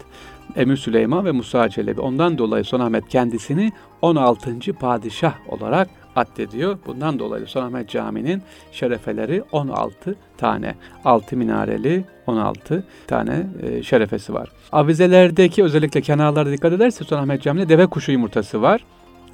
Emir 0.56 0.76
Süleyman 0.76 1.24
ve 1.24 1.32
Musa 1.32 1.68
Çelebi. 1.68 2.00
Ondan 2.00 2.38
dolayı 2.38 2.64
Sultanahmet 2.64 3.08
kendisini 3.08 3.72
16. 4.02 4.72
padişah 4.72 5.34
olarak 5.48 5.88
addediyor. 6.16 6.78
Bundan 6.86 7.18
dolayı 7.18 7.46
Sultanahmet 7.46 7.88
Camii'nin 7.88 8.42
şerefeleri 8.72 9.42
16 9.52 10.16
tane. 10.38 10.74
6 11.04 11.36
minareli 11.36 12.04
16 12.26 12.84
tane 13.06 13.46
e, 13.62 13.82
şerefesi 13.82 14.34
var. 14.34 14.48
Avizelerdeki 14.72 15.64
özellikle 15.64 16.00
kenarlara 16.00 16.52
dikkat 16.52 16.72
ederse 16.72 16.98
Sultanahmet 16.98 17.42
Camii'nde 17.42 17.68
deve 17.68 17.86
kuşu 17.86 18.12
yumurtası 18.12 18.62
var. 18.62 18.84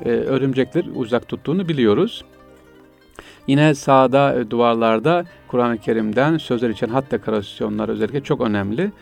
E, 0.05 0.09
örümcekler 0.11 0.85
uzak 0.95 1.29
tuttuğunu 1.29 1.69
biliyoruz. 1.69 2.25
Yine 3.47 3.75
sağda 3.75 4.35
e, 4.35 4.51
duvarlarda 4.51 5.25
Kur'an-ı 5.49 5.79
Kerim'den 5.79 6.39
sözler 6.39 6.71
için 6.71 6.89
hat 6.89 7.11
dekorasyonlar 7.11 7.89
özellikle 7.89 8.21
çok 8.21 8.41
önemli. 8.41 8.93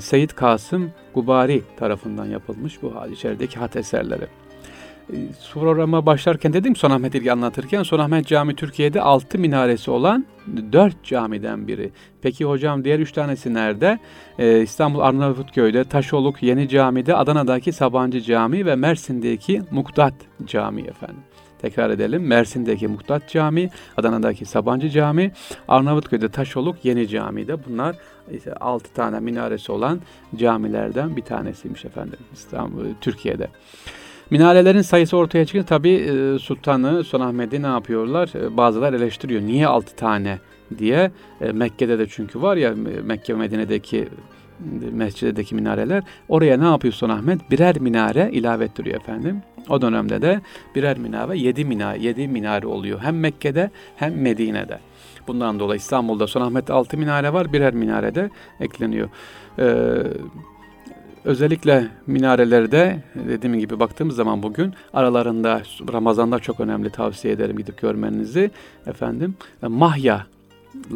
Seyyid 0.00 0.30
Kasım 0.30 0.90
Gubari 1.14 1.62
tarafından 1.78 2.26
yapılmış 2.26 2.82
bu 2.82 2.92
içerideki 3.12 3.58
hat 3.58 3.76
eserleri. 3.76 4.26
Programa 5.52 6.06
başlarken 6.06 6.52
dedim 6.52 6.76
Sultanahmet 6.76 7.14
İlgi 7.14 7.32
anlatırken 7.32 7.82
Sultanahmet 7.82 8.26
Cami 8.26 8.56
Türkiye'de 8.56 9.00
6 9.02 9.38
minaresi 9.38 9.90
olan 9.90 10.26
4 10.72 11.04
camiden 11.04 11.68
biri. 11.68 11.90
Peki 12.22 12.44
hocam 12.44 12.84
diğer 12.84 12.98
3 12.98 13.12
tanesi 13.12 13.54
nerede? 13.54 13.98
Ee, 14.38 14.62
İstanbul 14.62 15.00
Arnavutköy'de, 15.00 15.84
Taşoluk 15.84 16.42
Yeni 16.42 16.68
Cami'de, 16.68 17.16
Adana'daki 17.16 17.72
Sabancı 17.72 18.20
Cami 18.20 18.66
ve 18.66 18.76
Mersin'deki 18.76 19.62
Mukdat 19.70 20.14
Cami 20.46 20.82
efendim. 20.82 21.22
Tekrar 21.58 21.90
edelim. 21.90 22.26
Mersin'deki 22.26 22.88
Muhtat 22.88 23.28
Cami, 23.28 23.70
Adana'daki 23.96 24.44
Sabancı 24.44 24.90
Cami, 24.90 25.32
Arnavutköy'de 25.68 26.28
Taşoluk 26.28 26.84
Yeni 26.84 27.08
Cami'de. 27.08 27.64
Bunlar 27.64 27.96
işte 28.30 28.54
6 28.54 28.92
tane 28.92 29.20
minaresi 29.20 29.72
olan 29.72 30.00
camilerden 30.36 31.16
bir 31.16 31.22
tanesiymiş 31.22 31.84
efendim 31.84 32.18
İstanbul, 32.32 32.84
Türkiye'de. 33.00 33.48
Minarelerin 34.30 34.82
sayısı 34.82 35.16
ortaya 35.16 35.44
çıkınca 35.44 35.66
tabi 35.66 35.90
e, 35.90 36.38
Sultan'ı, 36.38 37.04
Sultanahmet'i 37.04 37.62
ne 37.62 37.66
yapıyorlar? 37.66 38.30
E, 38.34 38.56
bazılar 38.56 38.92
eleştiriyor. 38.92 39.42
Niye 39.42 39.66
6 39.66 39.96
tane 39.96 40.38
diye. 40.78 41.10
E, 41.40 41.52
Mekke'de 41.52 41.98
de 41.98 42.06
çünkü 42.06 42.42
var 42.42 42.56
ya 42.56 42.74
Mekke 43.04 43.34
ve 43.34 43.38
Medine'deki 43.38 44.08
mescidedeki 44.92 45.54
minareler. 45.54 46.02
Oraya 46.28 46.58
ne 46.58 46.64
yapıyor 46.64 46.94
Sultanahmet? 46.94 47.50
Birer 47.50 47.80
minare 47.80 48.30
ilave 48.32 48.64
ettiriyor 48.64 48.96
efendim. 48.96 49.42
O 49.68 49.82
dönemde 49.82 50.22
de 50.22 50.40
birer 50.74 50.98
minare, 50.98 51.38
yedi 51.38 51.64
minare, 51.64 51.98
yedi 51.98 52.28
minare 52.28 52.66
oluyor. 52.66 53.00
Hem 53.00 53.20
Mekke'de 53.20 53.70
hem 53.96 54.22
Medine'de. 54.22 54.78
Bundan 55.26 55.60
dolayı 55.60 55.78
İstanbul'da 55.78 56.26
Sultanahmet'te 56.26 56.72
altı 56.72 56.98
minare 56.98 57.32
var, 57.32 57.52
birer 57.52 57.74
minare 57.74 58.14
de 58.14 58.30
ekleniyor. 58.60 59.08
Ee, 59.58 59.64
özellikle 61.28 61.88
minarelerde 62.06 63.02
dediğim 63.14 63.58
gibi 63.58 63.80
baktığımız 63.80 64.16
zaman 64.16 64.42
bugün 64.42 64.74
aralarında 64.92 65.62
Ramazan'da 65.92 66.38
çok 66.38 66.60
önemli 66.60 66.90
tavsiye 66.90 67.34
ederim 67.34 67.56
gidip 67.56 67.80
görmenizi 67.80 68.50
efendim 68.86 69.34
mahya 69.62 70.26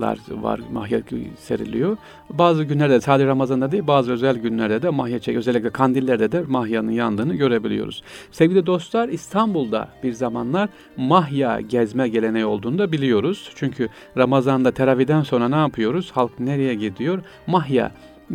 lar 0.00 0.18
var, 0.30 0.60
mahya 0.72 1.00
seriliyor. 1.38 1.96
Bazı 2.30 2.64
günlerde 2.64 3.00
sadece 3.00 3.26
Ramazan'da 3.26 3.72
değil 3.72 3.86
bazı 3.86 4.12
özel 4.12 4.36
günlerde 4.36 4.82
de 4.82 4.90
mahya 4.90 5.18
çek, 5.18 5.36
özellikle 5.36 5.70
kandillerde 5.70 6.32
de 6.32 6.42
mahyanın 6.42 6.90
yandığını 6.90 7.34
görebiliyoruz. 7.34 8.02
Sevgili 8.30 8.66
dostlar 8.66 9.08
İstanbul'da 9.08 9.88
bir 10.02 10.12
zamanlar 10.12 10.68
mahya 10.96 11.60
gezme 11.60 12.08
geleneği 12.08 12.44
olduğunu 12.44 12.78
da 12.78 12.92
biliyoruz. 12.92 13.50
Çünkü 13.54 13.88
Ramazan'da 14.16 14.70
teraviden 14.70 15.22
sonra 15.22 15.48
ne 15.48 15.56
yapıyoruz? 15.56 16.10
Halk 16.10 16.40
nereye 16.40 16.74
gidiyor? 16.74 17.22
Mahya 17.46 17.92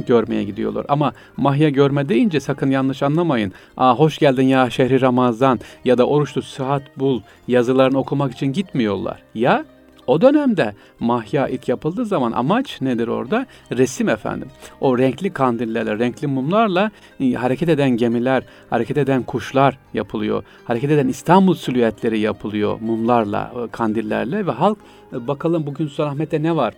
görmeye 0.07 0.43
gidiyorlar. 0.43 0.85
Ama 0.89 1.13
mahya 1.37 1.69
görme 1.69 2.09
deyince 2.09 2.39
sakın 2.39 2.71
yanlış 2.71 3.03
anlamayın. 3.03 3.51
Aa 3.77 3.95
hoş 3.95 4.17
geldin 4.17 4.47
ya 4.47 4.69
şehri 4.69 5.01
Ramazan 5.01 5.59
ya 5.85 5.97
da 5.97 6.07
oruçlu 6.07 6.41
sıhhat 6.41 6.83
bul 6.97 7.21
yazılarını 7.47 7.97
okumak 7.97 8.33
için 8.33 8.47
gitmiyorlar. 8.47 9.23
Ya 9.35 9.65
o 10.07 10.21
dönemde 10.21 10.73
mahya 10.99 11.47
ilk 11.47 11.69
yapıldığı 11.69 12.05
zaman 12.05 12.31
amaç 12.31 12.81
nedir 12.81 13.07
orada? 13.07 13.45
Resim 13.77 14.09
efendim. 14.09 14.47
O 14.81 14.97
renkli 14.97 15.29
kandillerle, 15.33 15.99
renkli 15.99 16.27
mumlarla 16.27 16.91
e, 17.19 17.33
hareket 17.33 17.69
eden 17.69 17.89
gemiler, 17.89 18.43
hareket 18.69 18.97
eden 18.97 19.23
kuşlar 19.23 19.77
yapılıyor. 19.93 20.43
Hareket 20.65 20.91
eden 20.91 21.07
İstanbul 21.07 21.55
silüetleri 21.55 22.19
yapılıyor 22.19 22.79
mumlarla, 22.81 23.53
e, 23.63 23.71
kandillerle 23.71 24.45
ve 24.45 24.51
halk 24.51 24.77
e, 25.13 25.27
bakalım 25.27 25.65
bugün 25.65 25.87
Sultanahmet'te 25.87 26.43
ne 26.43 26.55
var? 26.55 26.73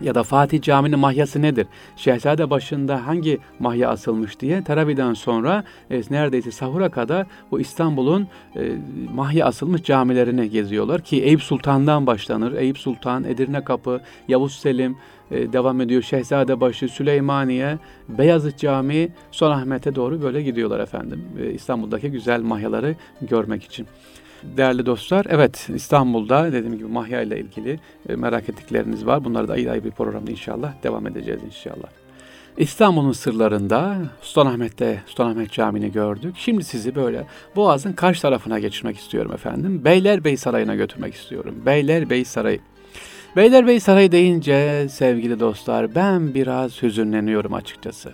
Ya 0.00 0.14
da 0.14 0.22
Fatih 0.22 0.62
Camii'nin 0.62 0.98
mahyası 0.98 1.42
nedir? 1.42 1.66
Şehzade 1.96 2.50
başında 2.50 3.06
hangi 3.06 3.38
mahya 3.58 3.90
asılmış 3.90 4.40
diye 4.40 4.64
teraviden 4.64 5.14
sonra 5.14 5.64
e, 5.90 6.02
neredeyse 6.10 6.50
sahura 6.50 6.88
kadar 6.88 7.26
bu 7.50 7.60
İstanbul'un 7.60 8.28
e, 8.56 8.72
mahya 9.14 9.46
asılmış 9.46 9.82
camilerini 9.82 10.50
geziyorlar 10.50 11.00
ki 11.00 11.22
Eyüp 11.22 11.42
Sultan'dan 11.42 12.06
başlanır. 12.06 12.52
Eyüp 12.52 12.78
Sultan, 12.78 13.24
Edirne 13.24 13.64
Kapı, 13.64 14.00
Yavuz 14.28 14.52
Selim 14.52 14.96
e, 15.30 15.52
devam 15.52 15.80
ediyor. 15.80 16.02
Şehzadebaşı, 16.02 16.88
Süleymaniye, 16.88 17.78
Beyazıt 18.08 18.58
Camii, 18.58 19.12
Sultanahmet'e 19.30 19.94
doğru 19.94 20.22
böyle 20.22 20.42
gidiyorlar 20.42 20.80
efendim. 20.80 21.24
E, 21.40 21.50
İstanbul'daki 21.50 22.10
güzel 22.10 22.40
mahyaları 22.40 22.96
görmek 23.22 23.64
için. 23.64 23.86
Değerli 24.42 24.86
dostlar, 24.86 25.26
evet 25.28 25.68
İstanbul'da 25.74 26.52
dediğim 26.52 26.76
gibi 26.78 26.88
Mahya 26.88 27.22
ile 27.22 27.40
ilgili 27.40 27.80
e, 28.08 28.16
merak 28.16 28.48
ettikleriniz 28.48 29.06
var. 29.06 29.24
Bunları 29.24 29.48
da 29.48 29.52
ayrı 29.52 29.70
ayrı 29.70 29.84
bir 29.84 29.90
programda 29.90 30.30
inşallah 30.30 30.72
devam 30.82 31.06
edeceğiz 31.06 31.40
inşallah. 31.46 31.88
İstanbul'un 32.56 33.12
sırlarında 33.12 33.96
Sultanahmet'te 34.22 35.02
Sultanahmet 35.06 35.52
Camii'ni 35.52 35.92
gördük. 35.92 36.34
Şimdi 36.38 36.64
sizi 36.64 36.94
böyle 36.94 37.26
Boğaz'ın 37.56 37.92
karşı 37.92 38.22
tarafına 38.22 38.58
geçirmek 38.58 38.98
istiyorum 38.98 39.32
efendim. 39.34 39.84
Beylerbeyi 39.84 40.36
Sarayı'na 40.36 40.74
götürmek 40.74 41.14
istiyorum. 41.14 41.54
Beylerbeyi 41.66 42.24
Sarayı. 42.24 42.60
Beylerbeyi 43.36 43.80
Sarayı 43.80 44.12
deyince 44.12 44.86
sevgili 44.90 45.40
dostlar 45.40 45.94
ben 45.94 46.34
biraz 46.34 46.82
hüzünleniyorum 46.82 47.54
açıkçası. 47.54 48.12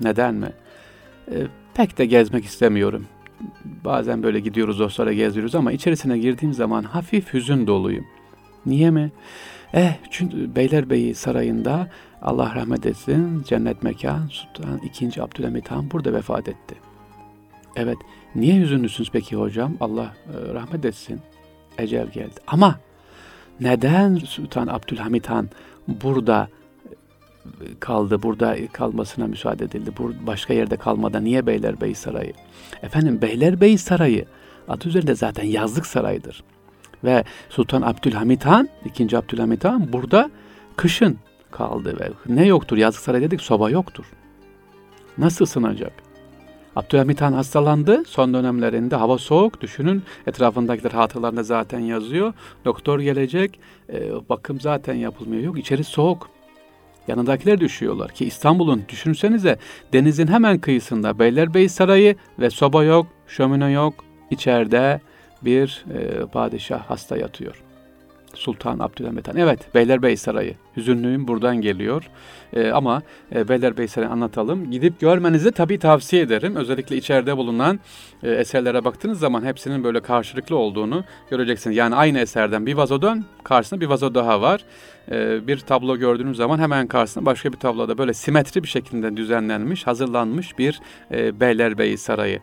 Neden 0.00 0.34
mi? 0.34 0.52
E, 1.30 1.36
pek 1.74 1.98
de 1.98 2.06
gezmek 2.06 2.44
istemiyorum. 2.44 3.06
Bazen 3.84 4.22
böyle 4.22 4.40
gidiyoruz 4.40 4.78
dostlara 4.78 5.12
geziyoruz 5.12 5.54
ama 5.54 5.72
içerisine 5.72 6.18
girdiğim 6.18 6.54
zaman 6.54 6.82
hafif 6.82 7.32
hüzün 7.34 7.66
doluyum. 7.66 8.04
Niye 8.66 8.90
mi? 8.90 9.12
Eh 9.74 9.92
çünkü 10.10 10.56
Beylerbeyi 10.56 11.14
Sarayı'nda 11.14 11.88
Allah 12.22 12.54
rahmet 12.54 12.86
etsin 12.86 13.42
cennet 13.48 13.82
mekan 13.82 14.28
Sultan 14.30 14.80
II. 15.00 15.20
Abdülhamit 15.22 15.70
Han 15.70 15.90
burada 15.90 16.12
vefat 16.12 16.48
etti. 16.48 16.74
Evet 17.76 17.96
niye 18.34 18.60
hüzünlüsünüz 18.60 19.10
peki 19.10 19.36
hocam? 19.36 19.74
Allah 19.80 20.14
e, 20.26 20.54
rahmet 20.54 20.84
etsin. 20.84 21.20
Ecel 21.78 22.06
geldi. 22.06 22.40
Ama 22.46 22.80
neden 23.60 24.16
Sultan 24.16 24.66
Abdülhamit 24.66 25.30
Han 25.30 25.48
burada 25.88 26.48
e, 27.44 27.64
kaldı, 27.80 28.22
burada 28.22 28.56
kalmasına 28.72 29.26
müsaade 29.26 29.64
edildi. 29.64 29.90
Başka 30.26 30.54
yerde 30.54 30.76
kalmadan 30.76 31.24
niye 31.24 31.46
Beylerbeyi 31.46 31.94
Sarayı? 31.94 32.32
Efendim 32.82 33.22
Beylerbeyi 33.22 33.78
Sarayı 33.78 34.24
adı 34.68 34.88
üzerinde 34.88 35.14
zaten 35.14 35.44
yazlık 35.44 35.86
saraydır. 35.86 36.44
Ve 37.04 37.24
Sultan 37.48 37.82
Abdülhamit 37.82 38.46
Han, 38.46 38.68
2. 38.84 39.18
Abdülhamit 39.18 39.64
Han 39.64 39.92
burada 39.92 40.30
kışın 40.76 41.18
kaldı 41.50 41.96
ve 42.00 42.34
ne 42.34 42.46
yoktur 42.46 42.76
yazlık 42.76 43.02
saray 43.02 43.20
dedik 43.20 43.40
soba 43.40 43.70
yoktur. 43.70 44.04
Nasıl 45.18 45.44
ısınacak? 45.44 45.92
Abdülhamit 46.76 47.20
Han 47.20 47.32
hastalandı. 47.32 48.04
Son 48.06 48.34
dönemlerinde 48.34 48.96
hava 48.96 49.18
soğuk. 49.18 49.60
Düşünün 49.60 50.02
etrafındakiler 50.26 50.90
hatılarında 50.90 51.42
zaten 51.42 51.80
yazıyor. 51.80 52.32
Doktor 52.64 53.00
gelecek. 53.00 53.60
E, 53.92 54.28
bakım 54.28 54.60
zaten 54.60 54.94
yapılmıyor. 54.94 55.42
Yok 55.42 55.58
içeri 55.58 55.84
soğuk. 55.84 56.35
Yanındakiler 57.08 57.60
düşüyorlar 57.60 58.10
ki 58.10 58.24
İstanbul'un 58.24 58.82
düşünsenize 58.88 59.58
denizin 59.92 60.26
hemen 60.26 60.58
kıyısında 60.58 61.18
Beylerbeyi 61.18 61.68
Sarayı 61.68 62.16
ve 62.38 62.50
soba 62.50 62.84
yok, 62.84 63.06
şömine 63.26 63.70
yok. 63.70 64.04
İçeride 64.30 65.00
bir 65.42 65.84
e, 65.94 66.26
padişah 66.26 66.80
hasta 66.90 67.16
yatıyor. 67.16 67.62
Sultan 68.36 68.78
Abdülhamit 68.78 69.28
Han. 69.28 69.36
Evet, 69.36 69.74
Beylerbeyi 69.74 70.16
Sarayı. 70.16 70.54
Hüzünlüğüm 70.76 71.28
buradan 71.28 71.60
geliyor. 71.60 72.10
E, 72.52 72.70
ama 72.70 73.02
e, 73.34 73.48
Beylerbeyi 73.48 73.88
Sarayı 73.88 74.10
anlatalım. 74.10 74.70
Gidip 74.70 75.00
görmenizi 75.00 75.52
tabii 75.52 75.78
tavsiye 75.78 76.22
ederim. 76.22 76.56
Özellikle 76.56 76.96
içeride 76.96 77.36
bulunan 77.36 77.80
e, 78.22 78.30
eserlere 78.30 78.84
baktığınız 78.84 79.18
zaman 79.18 79.44
hepsinin 79.44 79.84
böyle 79.84 80.00
karşılıklı 80.00 80.56
olduğunu 80.56 81.04
göreceksiniz. 81.30 81.76
Yani 81.76 81.94
aynı 81.94 82.18
eserden 82.18 82.66
bir 82.66 82.74
vazodan 82.74 83.24
karşısında 83.44 83.80
bir 83.80 83.86
vazo 83.86 84.14
daha 84.14 84.40
var. 84.40 84.64
E, 85.10 85.46
bir 85.46 85.58
tablo 85.58 85.96
gördüğünüz 85.96 86.36
zaman 86.36 86.58
hemen 86.58 86.86
karşısında 86.86 87.26
başka 87.26 87.52
bir 87.52 87.58
tabloda 87.58 87.98
böyle 87.98 88.14
simetri 88.14 88.62
bir 88.62 88.68
şekilde 88.68 89.16
düzenlenmiş, 89.16 89.86
hazırlanmış 89.86 90.58
bir 90.58 90.80
e, 91.10 91.40
Beylerbeyi 91.40 91.98
Sarayı 91.98 92.40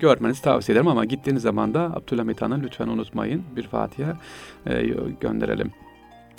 görmenizi 0.00 0.42
tavsiye 0.42 0.74
ederim 0.74 0.88
ama 0.88 1.04
gittiğiniz 1.04 1.42
zaman 1.42 1.74
da 1.74 1.80
Abdülhamit 1.80 2.42
Han'ı 2.42 2.62
lütfen 2.62 2.88
unutmayın. 2.88 3.42
Bir 3.56 3.62
Fatiha 3.62 4.16
e, 4.66 4.82
gönderelim. 5.20 5.70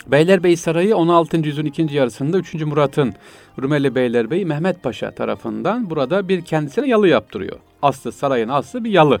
Beylerbeyi 0.06 0.56
Sarayı 0.56 0.96
16. 0.96 1.36
yüzyılın 1.36 1.68
ikinci 1.68 1.96
yarısında 1.96 2.38
3. 2.38 2.54
Murat'ın 2.54 3.14
Rumeli 3.62 3.94
Beylerbeyi 3.94 4.46
Mehmet 4.46 4.82
Paşa 4.82 5.10
tarafından 5.10 5.90
burada 5.90 6.28
bir 6.28 6.44
kendisine 6.44 6.88
yalı 6.88 7.08
yaptırıyor. 7.08 7.56
Aslı 7.82 8.12
sarayın 8.12 8.48
aslı 8.48 8.84
bir 8.84 8.90
yalı. 8.90 9.18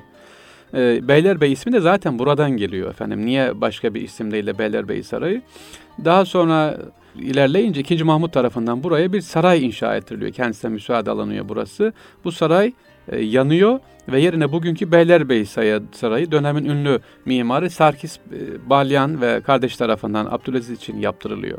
E, 0.74 1.08
Beylerbeyi 1.08 1.52
ismi 1.52 1.72
de 1.72 1.80
zaten 1.80 2.18
buradan 2.18 2.50
geliyor 2.50 2.90
efendim. 2.90 3.26
Niye 3.26 3.60
başka 3.60 3.94
bir 3.94 4.00
isim 4.00 4.30
değil 4.30 4.46
de 4.46 4.58
Beylerbeyi 4.58 5.04
Sarayı? 5.04 5.42
Daha 6.04 6.24
sonra 6.24 6.78
ilerleyince 7.16 7.80
2. 7.80 8.04
Mahmut 8.04 8.32
tarafından 8.32 8.82
buraya 8.82 9.12
bir 9.12 9.20
saray 9.20 9.66
inşa 9.66 9.96
ettiriliyor. 9.96 10.32
Kendisine 10.32 10.70
müsaade 10.70 11.10
alınıyor 11.10 11.48
burası. 11.48 11.92
Bu 12.24 12.32
saray 12.32 12.72
yanıyor 13.16 13.80
ve 14.08 14.20
yerine 14.20 14.52
bugünkü 14.52 14.92
Beylerbeyi 14.92 15.46
Sarayı 15.92 16.30
dönemin 16.30 16.64
ünlü 16.64 17.00
mimarı 17.24 17.70
Sarkis 17.70 18.16
e, 18.16 18.70
Balyan 18.70 19.20
ve 19.20 19.40
kardeş 19.40 19.76
tarafından 19.76 20.26
Abdülaziz 20.26 20.70
için 20.70 20.98
yaptırılıyor. 20.98 21.58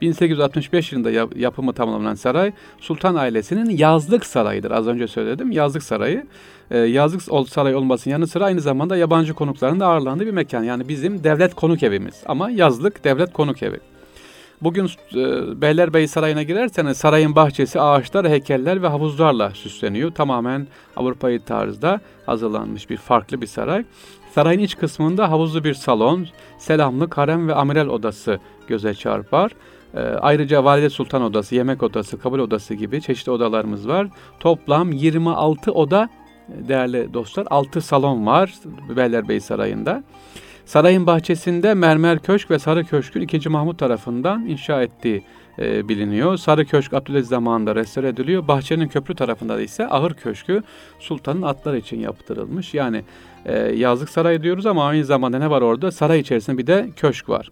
1865 0.00 0.92
yılında 0.92 1.10
yapımı 1.36 1.72
tamamlanan 1.72 2.14
saray 2.14 2.52
Sultan 2.80 3.14
ailesinin 3.14 3.70
yazlık 3.70 4.26
sarayıdır. 4.26 4.70
Az 4.70 4.86
önce 4.86 5.08
söyledim 5.08 5.50
yazlık 5.50 5.82
sarayı. 5.82 6.26
E, 6.70 6.78
yazlık 6.78 7.48
saray 7.48 7.74
olmasının 7.74 8.12
yanı 8.12 8.26
sıra 8.26 8.44
aynı 8.44 8.60
zamanda 8.60 8.96
yabancı 8.96 9.34
konukların 9.34 9.80
da 9.80 9.86
ağırlandığı 9.86 10.26
bir 10.26 10.30
mekan. 10.30 10.62
Yani 10.62 10.88
bizim 10.88 11.24
devlet 11.24 11.54
konuk 11.54 11.82
evimiz 11.82 12.22
ama 12.26 12.50
yazlık 12.50 13.04
devlet 13.04 13.32
konuk 13.32 13.62
evi. 13.62 13.80
Bugün 14.62 14.90
e, 15.14 15.60
Beylerbeyi 15.60 16.08
Sarayı'na 16.08 16.42
girerseniz 16.42 16.96
sarayın 16.96 17.34
bahçesi 17.34 17.80
ağaçlar, 17.80 18.28
heykeller 18.28 18.82
ve 18.82 18.88
havuzlarla 18.88 19.50
süsleniyor. 19.50 20.10
Tamamen 20.10 20.66
Avrupa'yı 20.96 21.40
tarzda 21.40 22.00
hazırlanmış 22.26 22.90
bir 22.90 22.96
farklı 22.96 23.40
bir 23.40 23.46
saray. 23.46 23.84
Sarayın 24.34 24.60
iç 24.60 24.76
kısmında 24.76 25.30
havuzlu 25.30 25.64
bir 25.64 25.74
salon, 25.74 26.26
selamlı 26.58 27.10
karem 27.10 27.48
ve 27.48 27.54
amiral 27.54 27.88
odası 27.88 28.40
göze 28.68 28.94
çarpar. 28.94 29.52
E, 29.94 30.00
ayrıca 30.00 30.64
Valide 30.64 30.90
Sultan 30.90 31.22
odası, 31.22 31.54
yemek 31.54 31.82
odası, 31.82 32.18
kabul 32.18 32.38
odası 32.38 32.74
gibi 32.74 33.02
çeşitli 33.02 33.32
odalarımız 33.32 33.88
var. 33.88 34.08
Toplam 34.40 34.92
26 34.92 35.72
oda 35.72 36.08
değerli 36.48 37.14
dostlar, 37.14 37.46
6 37.50 37.80
salon 37.80 38.26
var 38.26 38.54
Beylerbeyi 38.96 39.40
Sarayı'nda. 39.40 40.02
Sarayın 40.66 41.06
bahçesinde 41.06 41.74
mermer 41.74 42.18
köşk 42.18 42.50
ve 42.50 42.58
sarı 42.58 42.84
köşkün 42.84 43.20
2. 43.20 43.48
Mahmut 43.48 43.78
tarafından 43.78 44.46
inşa 44.46 44.82
ettiği 44.82 45.22
e, 45.58 45.88
biliniyor. 45.88 46.36
Sarı 46.36 46.64
köşk 46.64 46.92
Abdülaziz 46.92 47.28
zamanında 47.28 47.74
restore 47.74 48.08
ediliyor. 48.08 48.48
Bahçenin 48.48 48.88
köprü 48.88 49.14
tarafında 49.14 49.60
ise 49.60 49.88
ahır 49.88 50.14
köşkü 50.14 50.62
sultanın 50.98 51.42
atları 51.42 51.78
için 51.78 52.00
yaptırılmış. 52.00 52.74
Yani 52.74 53.04
e, 53.44 53.58
yazlık 53.58 54.08
saray 54.08 54.42
diyoruz 54.42 54.66
ama 54.66 54.86
aynı 54.86 55.04
zamanda 55.04 55.38
ne 55.38 55.50
var 55.50 55.62
orada? 55.62 55.92
Saray 55.92 56.20
içerisinde 56.20 56.58
bir 56.58 56.66
de 56.66 56.90
köşk 56.96 57.28
var. 57.28 57.50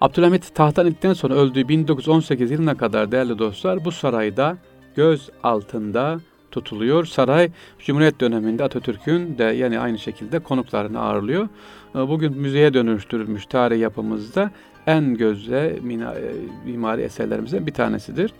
Abdülhamit 0.00 0.54
tahttan 0.54 0.86
indikten 0.86 1.12
sonra 1.12 1.34
öldüğü 1.34 1.68
1918 1.68 2.50
yılına 2.50 2.76
kadar 2.76 3.12
değerli 3.12 3.38
dostlar 3.38 3.84
bu 3.84 3.92
sarayda 3.92 4.56
göz 4.94 5.30
altında 5.42 6.20
tutuluyor. 6.50 7.04
Saray 7.04 7.50
Cumhuriyet 7.78 8.20
döneminde 8.20 8.64
Atatürk'ün 8.64 9.38
de 9.38 9.44
yani 9.44 9.78
aynı 9.78 9.98
şekilde 9.98 10.38
konuklarını 10.38 11.00
ağırlıyor. 11.00 11.48
Ee, 11.94 11.98
bugün 12.08 12.38
müzeye 12.38 12.74
dönüştürülmüş 12.74 13.46
tarih 13.46 13.80
yapımızda 13.80 14.50
en 14.86 15.14
gözde 15.14 15.68
e, 15.68 15.80
mimari 16.64 17.02
eserlerimizden 17.02 17.66
bir 17.66 17.72
tanesidir. 17.72 18.32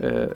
Ee, 0.00 0.28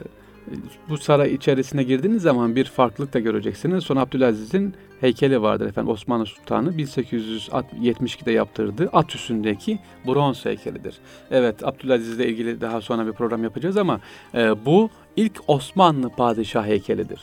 bu 0.89 0.97
saray 0.97 1.33
içerisine 1.33 1.83
girdiğiniz 1.83 2.21
zaman 2.21 2.55
bir 2.55 2.65
farklılık 2.65 3.13
da 3.13 3.19
göreceksiniz. 3.19 3.83
Son 3.83 3.95
Abdülaziz'in 3.95 4.73
heykeli 5.01 5.41
vardır 5.41 5.67
efendim 5.67 5.91
Osmanlı 5.91 6.25
Sultanı 6.25 6.69
1872'de 6.71 8.31
yaptırdığı 8.31 8.89
at 8.93 9.15
üstündeki 9.15 9.79
bronz 10.07 10.45
heykelidir. 10.45 10.95
Evet 11.31 11.67
Abdülaziz 11.67 12.15
ile 12.15 12.27
ilgili 12.27 12.61
daha 12.61 12.81
sonra 12.81 13.07
bir 13.07 13.11
program 13.11 13.43
yapacağız 13.43 13.77
ama 13.77 13.99
e, 14.35 14.65
bu 14.65 14.89
ilk 15.19 15.41
Osmanlı 15.47 16.09
padişah 16.09 16.65
heykelidir. 16.65 17.19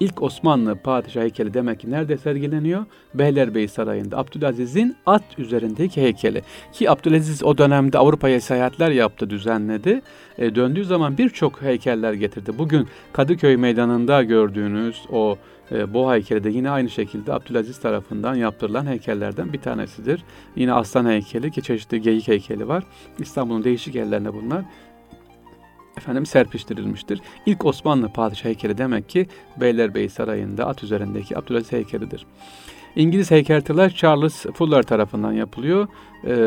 İlk 0.00 0.22
Osmanlı 0.22 0.76
padişah 0.76 1.22
heykeli 1.22 1.54
demek 1.54 1.80
ki 1.80 1.90
nerede 1.90 2.16
sergileniyor? 2.16 2.84
Beylerbeyi 3.14 3.68
Sarayı'nda. 3.68 4.18
Abdülaziz'in 4.18 4.96
at 5.06 5.38
üzerindeki 5.38 6.02
heykeli. 6.02 6.42
Ki 6.72 6.90
Abdülaziz 6.90 7.42
o 7.42 7.58
dönemde 7.58 7.98
Avrupa'ya 7.98 8.40
seyahatler 8.40 8.90
yaptı, 8.90 9.30
düzenledi. 9.30 10.02
E, 10.38 10.54
döndüğü 10.54 10.84
zaman 10.84 11.18
birçok 11.18 11.62
heykeller 11.62 12.12
getirdi. 12.12 12.58
Bugün 12.58 12.86
Kadıköy 13.12 13.56
Meydanı'nda 13.56 14.22
gördüğünüz 14.22 15.02
o 15.12 15.36
e, 15.72 15.94
bu 15.94 16.12
heykeli 16.12 16.44
de 16.44 16.50
yine 16.50 16.70
aynı 16.70 16.90
şekilde 16.90 17.32
Abdülaziz 17.32 17.80
tarafından 17.80 18.34
yaptırılan 18.34 18.86
heykellerden 18.86 19.52
bir 19.52 19.60
tanesidir. 19.60 20.22
Yine 20.56 20.72
aslan 20.72 21.06
heykeli 21.06 21.50
ki 21.50 21.62
çeşitli 21.62 22.00
geyik 22.00 22.28
heykeli 22.28 22.68
var. 22.68 22.84
İstanbul'un 23.18 23.64
değişik 23.64 23.94
yerlerinde 23.94 24.34
bunlar 24.34 24.64
efendim 25.96 26.26
serpiştirilmiştir. 26.26 27.20
İlk 27.46 27.64
Osmanlı 27.64 28.08
padişah 28.08 28.44
heykeli 28.44 28.78
demek 28.78 29.08
ki 29.08 29.26
Beylerbeyi 29.56 30.10
Sarayı'nda 30.10 30.66
at 30.66 30.84
üzerindeki 30.84 31.38
Abdülaziz 31.38 31.72
heykelidir. 31.72 32.26
İngiliz 32.96 33.30
heykeltıraş 33.30 33.96
Charles 33.96 34.46
Fuller 34.54 34.82
tarafından 34.82 35.32
yapılıyor. 35.32 35.88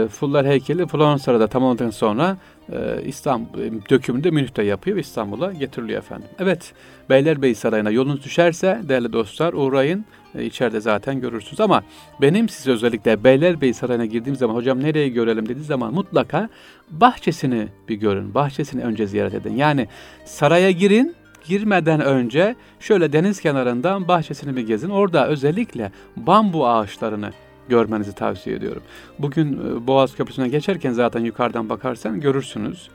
Fuller 0.09 0.45
heykeli 0.45 0.87
Floransa'da 0.87 1.47
tamamladıktan 1.47 1.89
sonra 1.89 2.37
e, 2.71 3.03
İstanbul 3.05 3.59
e, 3.59 3.71
dökümünü 3.89 4.23
de 4.23 4.31
Münih'te 4.31 4.63
yapıyor 4.63 4.97
ve 4.97 5.01
İstanbul'a 5.01 5.53
getiriliyor 5.53 5.99
efendim. 5.99 6.27
Evet, 6.39 6.73
Beylerbeyi 7.09 7.55
Sarayı'na 7.55 7.91
yolunuz 7.91 8.23
düşerse 8.23 8.81
değerli 8.83 9.13
dostlar 9.13 9.53
uğrayın. 9.53 10.05
E, 10.35 10.45
içeride 10.45 10.81
zaten 10.81 11.21
görürsünüz 11.21 11.59
ama 11.59 11.83
benim 12.21 12.49
size 12.49 12.71
özellikle 12.71 13.23
Beylerbeyi 13.23 13.73
Sarayı'na 13.73 14.05
girdiğim 14.05 14.35
zaman 14.35 14.55
hocam 14.55 14.83
nereye 14.83 15.09
görelim 15.09 15.49
dediği 15.49 15.63
zaman 15.63 15.93
mutlaka 15.93 16.49
bahçesini 16.89 17.67
bir 17.89 17.95
görün. 17.95 18.33
Bahçesini 18.33 18.83
önce 18.83 19.07
ziyaret 19.07 19.33
edin. 19.33 19.55
Yani 19.55 19.87
saraya 20.25 20.71
girin 20.71 21.15
girmeden 21.45 22.01
önce 22.01 22.55
şöyle 22.79 23.13
deniz 23.13 23.41
kenarından 23.41 24.07
bahçesini 24.07 24.55
bir 24.55 24.67
gezin. 24.67 24.89
Orada 24.89 25.27
özellikle 25.27 25.91
bambu 26.15 26.67
ağaçlarını 26.67 27.31
görmenizi 27.69 28.15
tavsiye 28.15 28.55
ediyorum. 28.55 28.83
Bugün 29.19 29.53
e, 29.53 29.87
Boğaz 29.87 30.15
Köprüsü'ne 30.15 30.49
geçerken 30.49 30.91
zaten 30.91 31.19
yukarıdan 31.19 31.69
bakarsan 31.69 32.19
görürsünüz 32.19 32.89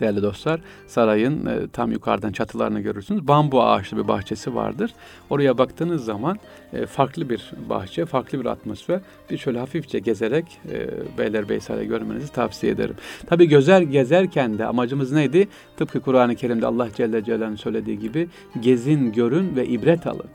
değerli 0.00 0.22
dostlar. 0.22 0.60
Sarayın 0.86 1.46
e, 1.46 1.68
tam 1.72 1.92
yukarıdan 1.92 2.32
çatılarını 2.32 2.80
görürsünüz. 2.80 3.28
Bambu 3.28 3.62
ağaçlı 3.62 3.96
bir 3.96 4.08
bahçesi 4.08 4.54
vardır. 4.54 4.90
Oraya 5.30 5.58
baktığınız 5.58 6.04
zaman 6.04 6.38
e, 6.72 6.86
farklı 6.86 7.30
bir 7.30 7.52
bahçe, 7.68 8.06
farklı 8.06 8.40
bir 8.40 8.46
atmosfer. 8.46 9.00
Bir 9.30 9.38
şöyle 9.38 9.58
hafifçe 9.58 9.98
gezerek 9.98 10.58
e, 10.72 10.88
Beylerbeyi 11.18 11.60
Sarayı 11.60 11.88
görmenizi 11.88 12.32
tavsiye 12.32 12.72
ederim. 12.72 12.94
Tabi 13.26 13.48
gözer 13.48 13.80
gezerken 13.80 14.58
de 14.58 14.66
amacımız 14.66 15.12
neydi? 15.12 15.48
Tıpkı 15.76 16.00
Kur'an-ı 16.00 16.36
Kerim'de 16.36 16.66
Allah 16.66 16.88
Celle 16.96 17.24
Celaluhu'nun 17.24 17.56
söylediği 17.56 17.98
gibi 17.98 18.28
gezin, 18.60 19.12
görün 19.12 19.56
ve 19.56 19.66
ibret 19.66 20.06
alın. 20.06 20.26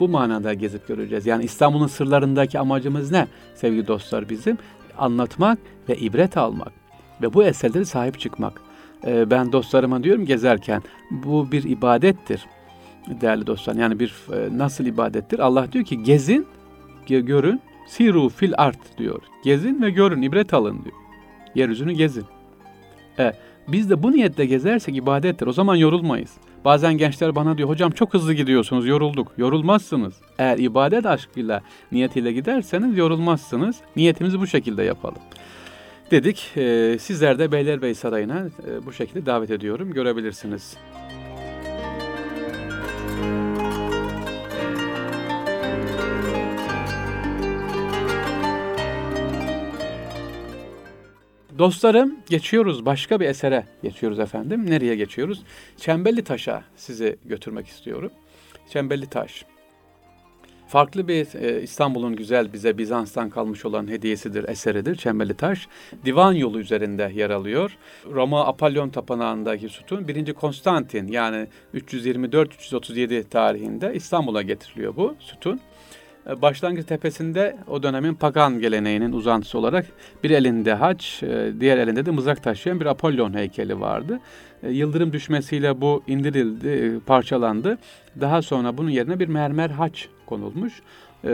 Bu 0.00 0.08
manada 0.08 0.54
gezip 0.54 0.88
göreceğiz. 0.88 1.26
Yani 1.26 1.44
İstanbul'un 1.44 1.86
sırlarındaki 1.86 2.58
amacımız 2.58 3.10
ne 3.10 3.26
sevgili 3.54 3.86
dostlar 3.86 4.28
bizim? 4.28 4.58
Anlatmak 4.98 5.58
ve 5.88 5.96
ibret 5.96 6.36
almak 6.36 6.72
ve 7.22 7.34
bu 7.34 7.44
eserleri 7.44 7.86
sahip 7.86 8.20
çıkmak. 8.20 8.60
Ee, 9.06 9.30
ben 9.30 9.52
dostlarıma 9.52 10.02
diyorum 10.02 10.26
gezerken 10.26 10.82
bu 11.10 11.52
bir 11.52 11.62
ibadettir 11.62 12.46
değerli 13.08 13.46
dostlar. 13.46 13.74
Yani 13.74 14.00
bir 14.00 14.14
e, 14.32 14.58
nasıl 14.58 14.86
ibadettir? 14.86 15.38
Allah 15.38 15.72
diyor 15.72 15.84
ki 15.84 16.02
gezin, 16.02 16.46
görün, 17.06 17.60
siru 17.86 18.28
fil 18.28 18.52
art 18.56 18.98
diyor. 18.98 19.22
Gezin 19.44 19.82
ve 19.82 19.90
görün, 19.90 20.22
ibret 20.22 20.54
alın 20.54 20.84
diyor. 20.84 20.96
Yeryüzünü 21.54 21.92
gezin. 21.92 22.24
E, 23.18 23.32
biz 23.68 23.90
de 23.90 24.02
bu 24.02 24.12
niyetle 24.12 24.46
gezersek 24.46 24.96
ibadettir. 24.96 25.46
O 25.46 25.52
zaman 25.52 25.74
yorulmayız. 25.74 26.30
Bazen 26.64 26.98
gençler 26.98 27.34
bana 27.34 27.58
diyor 27.58 27.68
hocam 27.68 27.90
çok 27.90 28.14
hızlı 28.14 28.34
gidiyorsunuz 28.34 28.86
yorulduk. 28.86 29.32
Yorulmazsınız. 29.38 30.14
Eğer 30.38 30.58
ibadet 30.58 31.06
aşkıyla 31.06 31.62
niyetiyle 31.92 32.32
giderseniz 32.32 32.98
yorulmazsınız. 32.98 33.76
Niyetimizi 33.96 34.40
bu 34.40 34.46
şekilde 34.46 34.82
yapalım 34.82 35.22
dedik. 36.10 36.56
E, 36.56 36.96
sizler 36.98 37.38
de 37.38 37.52
Beylerbeyi 37.52 37.94
Sarayı'na 37.94 38.38
e, 38.38 38.86
bu 38.86 38.92
şekilde 38.92 39.26
davet 39.26 39.50
ediyorum. 39.50 39.92
Görebilirsiniz. 39.92 40.76
Dostlarım 51.58 52.16
geçiyoruz 52.28 52.86
başka 52.86 53.20
bir 53.20 53.26
esere 53.26 53.66
geçiyoruz 53.82 54.18
efendim. 54.18 54.70
Nereye 54.70 54.96
geçiyoruz? 54.96 55.42
Çemberli 55.76 56.24
Taş'a 56.24 56.64
sizi 56.76 57.16
götürmek 57.24 57.66
istiyorum. 57.66 58.10
Çemberli 58.70 59.06
Taş 59.06 59.44
farklı 60.74 61.08
bir 61.08 61.34
e, 61.34 61.62
İstanbul'un 61.62 62.16
güzel 62.16 62.52
bize 62.52 62.78
Bizans'tan 62.78 63.30
kalmış 63.30 63.64
olan 63.64 63.90
hediyesidir, 63.90 64.48
eseridir 64.48 64.96
Çemberli 64.96 65.34
Taş. 65.34 65.68
Divan 66.04 66.32
yolu 66.32 66.60
üzerinde 66.60 67.12
yer 67.14 67.30
alıyor. 67.30 67.76
Roma 68.12 68.46
Apollon 68.46 68.88
Tapınağı'ndaki 68.88 69.68
sütun 69.68 70.08
1. 70.08 70.34
Konstantin 70.34 71.08
yani 71.08 71.46
324-337 71.74 73.24
tarihinde 73.24 73.92
İstanbul'a 73.94 74.42
getiriliyor 74.42 74.96
bu 74.96 75.16
sütun. 75.18 75.60
E, 76.30 76.42
başlangıç 76.42 76.86
tepesinde 76.86 77.56
o 77.68 77.82
dönemin 77.82 78.14
pagan 78.14 78.60
geleneğinin 78.60 79.12
uzantısı 79.12 79.58
olarak 79.58 79.86
bir 80.24 80.30
elinde 80.30 80.74
haç, 80.74 81.22
e, 81.22 81.52
diğer 81.60 81.78
elinde 81.78 82.06
de 82.06 82.10
mızrak 82.10 82.42
taşıyan 82.42 82.80
bir 82.80 82.86
Apollon 82.86 83.34
heykeli 83.34 83.80
vardı. 83.80 84.20
E, 84.62 84.70
yıldırım 84.70 85.12
düşmesiyle 85.12 85.80
bu 85.80 86.02
indirildi, 86.06 87.00
parçalandı. 87.06 87.78
Daha 88.20 88.42
sonra 88.42 88.78
bunun 88.78 88.90
yerine 88.90 89.20
bir 89.20 89.28
mermer 89.28 89.70
haç 89.70 90.08
konulmuş. 90.26 90.82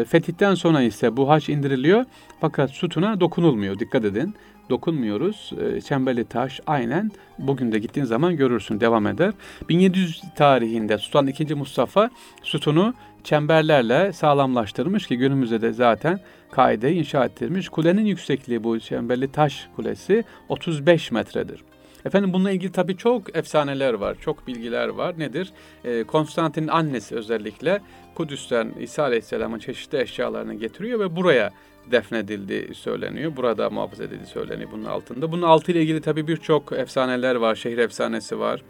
Fetihten 0.08 0.54
sonra 0.54 0.82
ise 0.82 1.16
bu 1.16 1.28
haç 1.28 1.48
indiriliyor 1.48 2.04
fakat 2.40 2.70
sütuna 2.70 3.20
dokunulmuyor. 3.20 3.78
Dikkat 3.78 4.04
edin 4.04 4.34
dokunmuyoruz. 4.70 5.52
Çemberli 5.84 6.24
taş 6.24 6.60
aynen 6.66 7.10
bugün 7.38 7.72
de 7.72 7.78
gittiğin 7.78 8.06
zaman 8.06 8.36
görürsün 8.36 8.80
devam 8.80 9.06
eder. 9.06 9.32
1700 9.68 10.22
tarihinde 10.36 10.98
Sultan 10.98 11.26
II. 11.26 11.54
Mustafa 11.54 12.10
sütunu 12.42 12.94
çemberlerle 13.24 14.12
sağlamlaştırmış 14.12 15.06
ki 15.06 15.18
günümüzde 15.18 15.60
de 15.60 15.72
zaten 15.72 16.20
kaide 16.50 16.92
inşa 16.92 17.24
ettirmiş. 17.24 17.68
Kulenin 17.68 18.04
yüksekliği 18.04 18.64
bu 18.64 18.80
çemberli 18.80 19.32
taş 19.32 19.68
kulesi 19.76 20.24
35 20.48 21.10
metredir. 21.10 21.64
Efendim 22.04 22.32
bununla 22.32 22.50
ilgili 22.50 22.72
tabii 22.72 22.96
çok 22.96 23.36
efsaneler 23.36 23.94
var, 23.94 24.16
çok 24.20 24.46
bilgiler 24.46 24.88
var. 24.88 25.18
Nedir? 25.18 25.52
Ee, 25.84 26.04
Konstantin'in 26.04 26.68
annesi 26.68 27.14
özellikle 27.14 27.80
Kudüs'ten 28.14 28.72
İsa 28.80 29.02
Aleyhisselam'ın 29.02 29.58
çeşitli 29.58 30.00
eşyalarını 30.00 30.54
getiriyor 30.54 31.00
ve 31.00 31.16
buraya 31.16 31.50
defnedildi 31.90 32.74
söyleniyor. 32.74 33.36
Burada 33.36 33.70
muhafaza 33.70 34.04
edildi 34.04 34.26
söyleniyor 34.26 34.70
bunun 34.72 34.84
altında. 34.84 35.32
Bunun 35.32 35.42
altıyla 35.42 35.80
ilgili 35.80 36.00
tabii 36.00 36.28
birçok 36.28 36.72
efsaneler 36.72 37.34
var. 37.34 37.54
Şehir 37.54 37.78
efsanesi 37.78 38.38
var. 38.38 38.62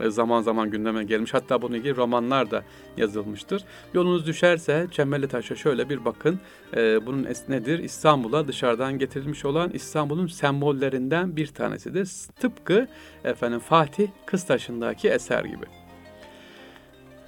E, 0.00 0.10
zaman 0.10 0.42
zaman 0.42 0.70
gündeme 0.70 1.04
gelmiş. 1.04 1.34
Hatta 1.34 1.62
bununla 1.62 1.76
ilgili 1.76 1.96
romanlar 1.96 2.50
da 2.50 2.64
yazılmıştır. 2.96 3.64
Yolunuz 3.94 4.26
düşerse 4.26 4.86
Çemberli 4.90 5.28
Taş'a 5.28 5.54
şöyle 5.54 5.88
bir 5.88 6.04
bakın. 6.04 6.40
Ee, 6.76 7.06
bunun 7.06 7.26
nedir? 7.48 7.78
İstanbul'a 7.78 8.48
dışarıdan 8.48 8.98
getirilmiş 8.98 9.44
olan 9.44 9.70
İstanbul'un 9.70 10.26
sembollerinden 10.26 11.36
bir 11.36 11.46
tanesidir. 11.46 12.08
Tıpkı 12.40 12.88
efendim 13.24 13.58
Fatih 13.58 14.08
Kıstaşı'ndaki 14.26 15.08
eser 15.08 15.44
gibi. 15.44 15.85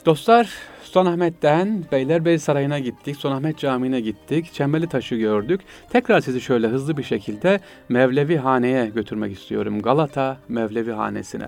Dostlar 0.07 0.51
Sultanahmet'ten 0.83 1.85
Beylerbeyi 1.93 2.39
Sarayı'na 2.39 2.79
gittik, 2.79 3.17
Sultanahmet 3.17 3.59
Camii'ne 3.59 4.01
gittik, 4.01 4.53
Çemberli 4.53 4.89
Taş'ı 4.89 5.17
gördük. 5.17 5.61
Tekrar 5.91 6.21
sizi 6.21 6.41
şöyle 6.41 6.67
hızlı 6.67 6.97
bir 6.97 7.03
şekilde 7.03 7.61
Mevlevi 7.89 8.37
Hane'ye 8.37 8.87
götürmek 8.87 9.33
istiyorum. 9.33 9.83
Galata 9.83 10.39
Mevlevi 10.49 10.93
Hanesi'ne. 10.93 11.47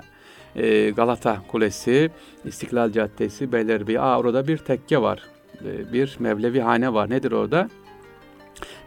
Ee, 0.56 0.90
Galata 0.90 1.42
Kulesi, 1.48 2.10
İstiklal 2.44 2.92
Caddesi, 2.92 3.52
Beylerbeyi. 3.52 4.00
Aa 4.00 4.18
orada 4.18 4.48
bir 4.48 4.58
tekke 4.58 5.02
var, 5.02 5.22
ee, 5.64 5.92
bir 5.92 6.16
Mevlevi 6.18 6.60
Hane 6.60 6.92
var. 6.94 7.10
Nedir 7.10 7.32
orada? 7.32 7.68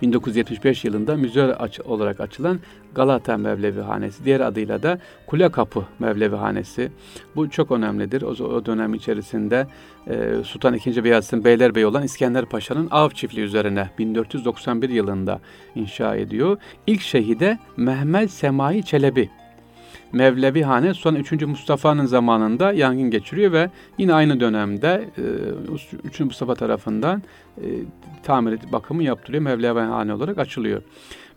1975 0.01 0.85
yılında 0.85 1.15
müze 1.15 1.57
olarak 1.85 2.19
açılan 2.19 2.59
Galata 2.95 3.37
Mevlevi 3.37 3.81
Hanesi, 3.81 4.25
diğer 4.25 4.39
adıyla 4.39 4.83
da 4.83 4.99
Kule 5.27 5.51
Kapı 5.51 5.85
Mevlevi 5.99 6.35
Hanesi. 6.35 6.91
Bu 7.35 7.49
çok 7.49 7.71
önemlidir. 7.71 8.21
O, 8.21 8.29
o 8.29 8.65
dönem 8.65 8.93
içerisinde 8.93 9.67
e, 10.07 10.43
Sultan 10.43 10.73
II. 10.73 11.03
Beyazıt'ın 11.03 11.43
Beylerbeyi 11.43 11.85
olan 11.85 12.03
İskender 12.03 12.45
Paşa'nın 12.45 12.87
av 12.91 13.09
çiftliği 13.09 13.45
üzerine 13.45 13.89
1491 13.99 14.89
yılında 14.89 15.39
inşa 15.75 16.15
ediyor. 16.15 16.57
İlk 16.87 17.01
şehide 17.01 17.59
Mehmet 17.77 18.31
Semai 18.31 18.83
Çelebi 18.83 19.29
Mevlevi 20.13 20.63
Hane 20.63 20.93
Sultan 20.93 21.15
3. 21.15 21.31
Mustafa'nın 21.31 22.05
zamanında 22.05 22.73
yangın 22.73 23.11
geçiriyor 23.11 23.51
ve 23.51 23.69
yine 23.97 24.13
aynı 24.13 24.39
dönemde 24.39 25.09
3. 26.03 26.21
E, 26.21 26.23
Mustafa 26.23 26.55
tarafından 26.55 27.23
e, 27.57 27.65
tamir 28.23 28.59
bakımı 28.71 29.03
yaptırıyor. 29.03 29.43
Mevlevi 29.43 29.79
Hane 29.79 30.13
olarak 30.13 30.37
açılıyor. 30.37 30.81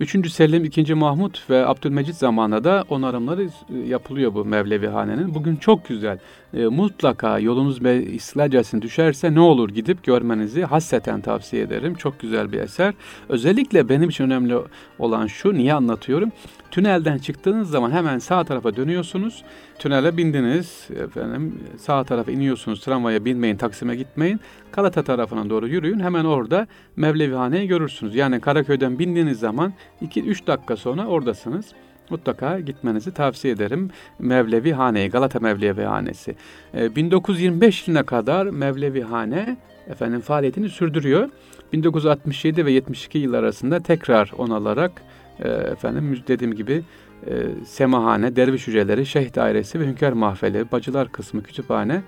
3. 0.00 0.30
Selim, 0.30 0.64
2. 0.64 0.94
Mahmut 0.94 1.50
ve 1.50 1.66
Abdülmecit 1.66 2.16
zamanında 2.16 2.64
da 2.64 2.84
onarımları 2.88 3.44
e, 3.44 3.78
yapılıyor 3.88 4.34
bu 4.34 4.44
Mevlevi 4.44 4.86
Hane'nin. 4.86 5.34
Bugün 5.34 5.56
çok 5.56 5.88
güzel. 5.88 6.18
E, 6.54 6.64
mutlaka 6.66 7.38
yolunuz 7.38 7.84
ve 7.84 8.04
İstiklal 8.04 8.82
düşerse 8.82 9.34
ne 9.34 9.40
olur 9.40 9.68
gidip 9.68 10.04
görmenizi 10.04 10.62
hasseten 10.64 11.20
tavsiye 11.20 11.62
ederim. 11.62 11.94
Çok 11.94 12.20
güzel 12.20 12.52
bir 12.52 12.58
eser. 12.58 12.94
Özellikle 13.28 13.88
benim 13.88 14.08
için 14.08 14.24
önemli 14.24 14.54
olan 14.98 15.26
şu, 15.26 15.54
niye 15.54 15.74
anlatıyorum? 15.74 16.32
Tünelden 16.70 17.18
çıktığınız 17.18 17.70
zaman 17.70 17.90
hemen 17.90 18.18
sağ 18.18 18.44
tarafa 18.44 18.76
dönüyorsunuz. 18.76 19.44
Tünele 19.78 20.16
bindiniz, 20.16 20.88
efendim 21.04 21.60
sağ 21.78 22.04
tarafa 22.04 22.32
iniyorsunuz, 22.32 22.80
tramvaya 22.80 23.24
binmeyin, 23.24 23.56
Taksim'e 23.56 23.96
gitmeyin. 23.96 24.40
Galata 24.76 25.02
tarafına 25.02 25.50
doğru 25.50 25.68
yürüyün. 25.68 26.00
Hemen 26.00 26.24
orada 26.24 26.66
Mevlevihane'yi 26.96 27.68
görürsünüz. 27.68 28.14
Yani 28.14 28.40
Karaköy'den 28.40 28.98
bindiğiniz 28.98 29.38
zaman 29.38 29.72
2-3 30.02 30.46
dakika 30.46 30.76
sonra 30.76 31.06
oradasınız. 31.06 31.66
Mutlaka 32.10 32.60
gitmenizi 32.60 33.14
tavsiye 33.14 33.54
ederim. 33.54 33.90
Mevlevi 34.18 34.72
Hane'yi, 34.72 35.10
Galata 35.10 35.40
Mevlevi 35.40 35.82
Hanesi. 35.82 36.36
1925 36.74 37.88
yılına 37.88 38.02
kadar 38.02 38.46
Mevlevi 38.46 39.02
Hane 39.02 39.56
efendim 39.88 40.20
faaliyetini 40.20 40.68
sürdürüyor. 40.68 41.28
1967 41.72 42.66
ve 42.66 42.72
72 42.72 43.18
yıl 43.18 43.34
arasında 43.34 43.80
tekrar 43.80 44.32
onalarak 44.38 44.92
e, 45.40 45.48
efendim 45.48 46.22
dediğim 46.28 46.54
gibi 46.54 46.82
e, 47.26 47.64
semahane, 47.64 48.36
derviş 48.36 48.66
hücreleri, 48.66 49.06
şeyh 49.06 49.34
dairesi 49.34 49.80
ve 49.80 49.86
hünkâr 49.86 50.12
mahfeli, 50.12 50.72
bacılar 50.72 51.12
kısmı, 51.12 51.42
kütüphane 51.42 51.94
e, 51.94 52.02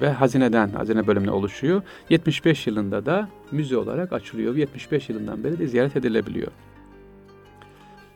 ve 0.00 0.10
hazineden, 0.10 0.68
hazine 0.68 1.06
bölümüne 1.06 1.30
oluşuyor. 1.30 1.82
75 2.10 2.66
yılında 2.66 3.06
da 3.06 3.28
müze 3.52 3.76
olarak 3.76 4.12
açılıyor. 4.12 4.56
75 4.56 5.08
yılından 5.08 5.44
beri 5.44 5.58
de 5.58 5.66
ziyaret 5.66 5.96
edilebiliyor. 5.96 6.48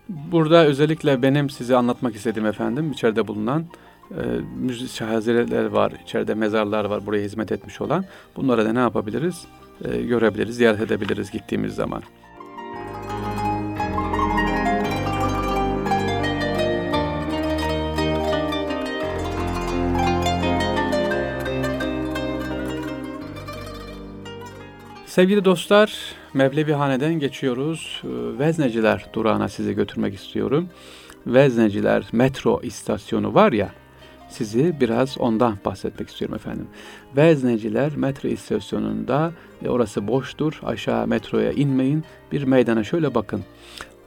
Burada 0.09 0.67
özellikle 0.67 1.23
benim 1.23 1.51
size 1.51 1.77
anlatmak 1.77 2.15
istediğim 2.15 2.47
efendim 2.47 2.93
içeride 2.93 3.29
bulunan 3.29 3.65
e, 4.11 4.23
müze 4.57 5.05
hazineler 5.05 5.65
var, 5.65 5.93
içeride 6.05 6.35
mezarlar 6.35 6.85
var 6.85 7.07
buraya 7.07 7.25
hizmet 7.25 7.53
etmiş 7.53 7.81
olan. 7.81 8.05
Bunlara 8.37 8.65
da 8.65 8.73
ne 8.73 8.79
yapabiliriz? 8.79 9.47
E, 9.85 10.03
görebiliriz, 10.03 10.57
ziyaret 10.57 10.81
edebiliriz 10.81 11.31
gittiğimiz 11.31 11.75
zaman. 11.75 12.03
Sevgili 25.11 25.45
dostlar, 25.45 25.95
Mevlevihane'den 26.35 27.15
geçiyoruz. 27.15 28.03
Ee, 28.05 28.39
Vezneciler 28.39 29.07
durağına 29.13 29.49
sizi 29.49 29.75
götürmek 29.75 30.15
istiyorum. 30.15 30.69
Vezneciler 31.27 32.09
metro 32.13 32.61
istasyonu 32.63 33.35
var 33.35 33.53
ya, 33.53 33.71
sizi 34.29 34.81
biraz 34.81 35.19
ondan 35.19 35.59
bahsetmek 35.65 36.09
istiyorum 36.09 36.35
efendim. 36.35 36.67
Vezneciler 37.17 37.97
metro 37.97 38.29
istasyonunda, 38.29 39.33
e, 39.65 39.69
orası 39.69 40.09
boştur, 40.09 40.61
aşağı 40.63 41.07
metroya 41.07 41.53
inmeyin, 41.53 42.05
bir 42.33 42.43
meydana 42.43 42.85
şöyle 42.85 43.15
bakın. 43.15 43.45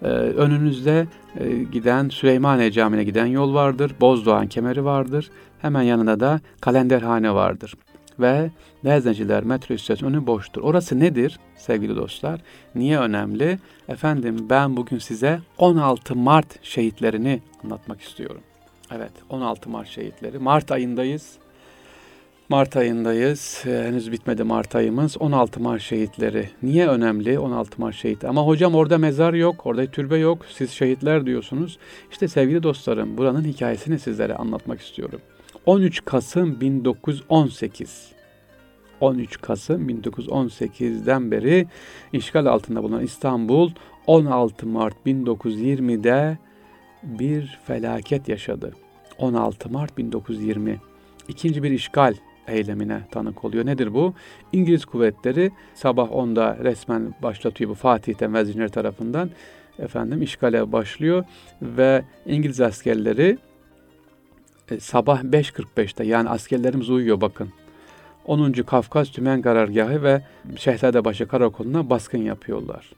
Ee, 0.02 0.08
önünüzde 0.08 1.08
e, 1.40 1.50
giden 1.72 2.10
Süleymaniye 2.10 2.72
Camii'ne 2.72 3.04
giden 3.04 3.26
yol 3.26 3.54
vardır, 3.54 3.92
Bozdoğan 4.02 4.48
kemeri 4.48 4.86
vardır, 4.86 5.30
hemen 5.62 5.82
yanında 5.82 6.20
da 6.20 6.42
Kalenderhane 6.62 7.34
vardır 7.34 7.74
ve 8.20 8.52
Vezneciler 8.86 9.44
metro 9.44 9.76
istasyonu 9.76 10.28
boştur. 10.28 10.62
Orası 10.62 11.00
nedir 11.00 11.40
sevgili 11.56 11.96
dostlar? 11.96 12.42
Niye 12.76 13.00
önemli? 13.00 13.60
Efendim 13.88 14.50
ben 14.50 14.78
bugün 14.78 14.98
size 14.98 15.40
16 15.58 16.16
Mart 16.16 16.64
şehitlerini 16.64 17.42
anlatmak 17.64 18.02
istiyorum. 18.02 18.42
Evet 18.92 19.12
16 19.30 19.70
Mart 19.70 19.88
şehitleri. 19.88 20.40
Mart 20.40 20.72
ayındayız. 20.72 21.32
Mart 22.50 22.78
ayındayız. 22.78 23.62
Henüz 23.64 24.12
bitmedi 24.12 24.44
Mart 24.44 24.76
ayımız. 24.76 25.18
16 25.18 25.60
Mart 25.60 25.82
şehitleri. 25.82 26.50
Niye 26.64 26.88
önemli 26.88 27.40
16 27.40 27.82
Mart 27.82 27.96
şehit? 27.96 28.26
Ama 28.26 28.42
hocam 28.42 28.76
orada 28.76 28.98
mezar 28.98 29.34
yok, 29.34 29.66
orada 29.66 29.86
türbe 29.86 30.18
yok. 30.18 30.46
Siz 30.54 30.72
şehitler 30.72 31.26
diyorsunuz. 31.26 31.78
İşte 32.12 32.28
sevgili 32.28 32.64
dostlarım 32.64 33.18
buranın 33.18 33.44
hikayesini 33.44 34.00
sizlere 34.00 34.36
anlatmak 34.36 34.82
istiyorum. 34.82 35.22
13 35.66 36.06
Kasım 36.06 36.62
1918 36.62 38.14
13 39.04 39.42
Kasım 39.42 39.90
1918'den 39.90 41.32
beri 41.32 41.68
işgal 42.14 42.46
altında 42.46 42.84
bulunan 42.84 43.04
İstanbul 43.04 43.72
16 44.08 44.68
Mart 44.68 44.96
1920'de 45.06 46.38
bir 47.04 47.60
felaket 47.66 48.30
yaşadı. 48.30 48.74
16 49.18 49.70
Mart 49.70 49.98
1920 49.98 50.82
ikinci 51.28 51.64
bir 51.64 51.72
işgal 51.72 52.16
eylemine 52.48 53.02
tanık 53.12 53.46
oluyor. 53.46 53.66
Nedir 53.66 53.94
bu? 53.94 54.14
İngiliz 54.52 54.86
kuvvetleri 54.86 55.52
sabah 55.74 56.10
10'da 56.10 56.58
resmen 56.64 57.14
başlatıyor 57.24 57.70
bu 57.70 57.76
Fatih'ten 57.76 58.34
Vezirler 58.34 58.70
tarafından 58.70 59.30
efendim 59.80 60.22
işgale 60.22 60.72
başlıyor 60.72 61.24
ve 61.62 62.04
İngiliz 62.26 62.62
askerleri 62.62 63.38
e, 64.72 64.80
sabah 64.80 65.24
5.45'te 65.24 66.04
yani 66.04 66.30
askerlerimiz 66.30 66.90
uyuyor 66.90 67.22
bakın. 67.22 67.50
10. 68.26 68.52
Kafkas 68.52 69.10
Tümen 69.10 69.42
Karargahı 69.42 70.04
ve 70.04 70.22
Şehzadebaşı 70.58 71.28
Karakolu'na 71.28 71.90
baskın 71.90 72.18
yapıyorlar. 72.18 72.92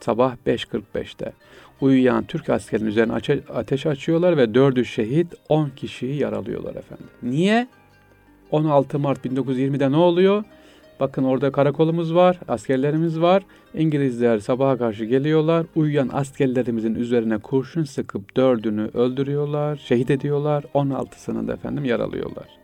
Sabah 0.00 0.36
5.45'te. 0.46 1.32
Uyuyan 1.80 2.24
Türk 2.24 2.50
askerinin 2.50 2.88
üzerine 2.88 3.12
ateş 3.54 3.86
açıyorlar 3.86 4.36
ve 4.36 4.44
4'ü 4.44 4.84
şehit 4.84 5.34
10 5.48 5.68
kişiyi 5.76 6.16
yaralıyorlar 6.16 6.74
efendim. 6.74 7.06
Niye? 7.22 7.68
16 8.50 8.98
Mart 8.98 9.26
1920'de 9.26 9.92
ne 9.92 9.96
oluyor? 9.96 10.44
Bakın 11.00 11.24
orada 11.24 11.52
karakolumuz 11.52 12.14
var, 12.14 12.40
askerlerimiz 12.48 13.20
var. 13.20 13.42
İngilizler 13.74 14.38
sabaha 14.38 14.78
karşı 14.78 15.04
geliyorlar. 15.04 15.66
Uyuyan 15.76 16.10
askerlerimizin 16.12 16.94
üzerine 16.94 17.38
kurşun 17.38 17.84
sıkıp 17.84 18.36
dördünü 18.36 18.90
öldürüyorlar, 18.94 19.76
şehit 19.76 20.10
ediyorlar. 20.10 20.64
16'sını 20.74 21.48
da 21.48 21.52
efendim 21.52 21.84
yaralıyorlar. 21.84 22.59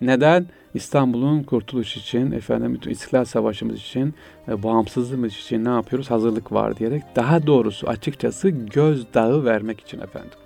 Neden? 0.00 0.46
İstanbul'un 0.74 1.42
kurtuluş 1.42 1.96
için, 1.96 2.32
efendim 2.32 2.80
İstiklal 2.88 3.24
Savaşımız 3.24 3.78
için, 3.78 4.14
e, 4.48 4.62
bağımsızlığımız 4.62 5.32
için 5.32 5.64
ne 5.64 5.68
yapıyoruz? 5.68 6.10
Hazırlık 6.10 6.52
var 6.52 6.76
diyerek 6.76 7.02
daha 7.16 7.46
doğrusu 7.46 7.88
açıkçası 7.88 8.48
gözdağı 8.48 9.44
vermek 9.44 9.80
için 9.80 10.00
efendim. 10.00 10.38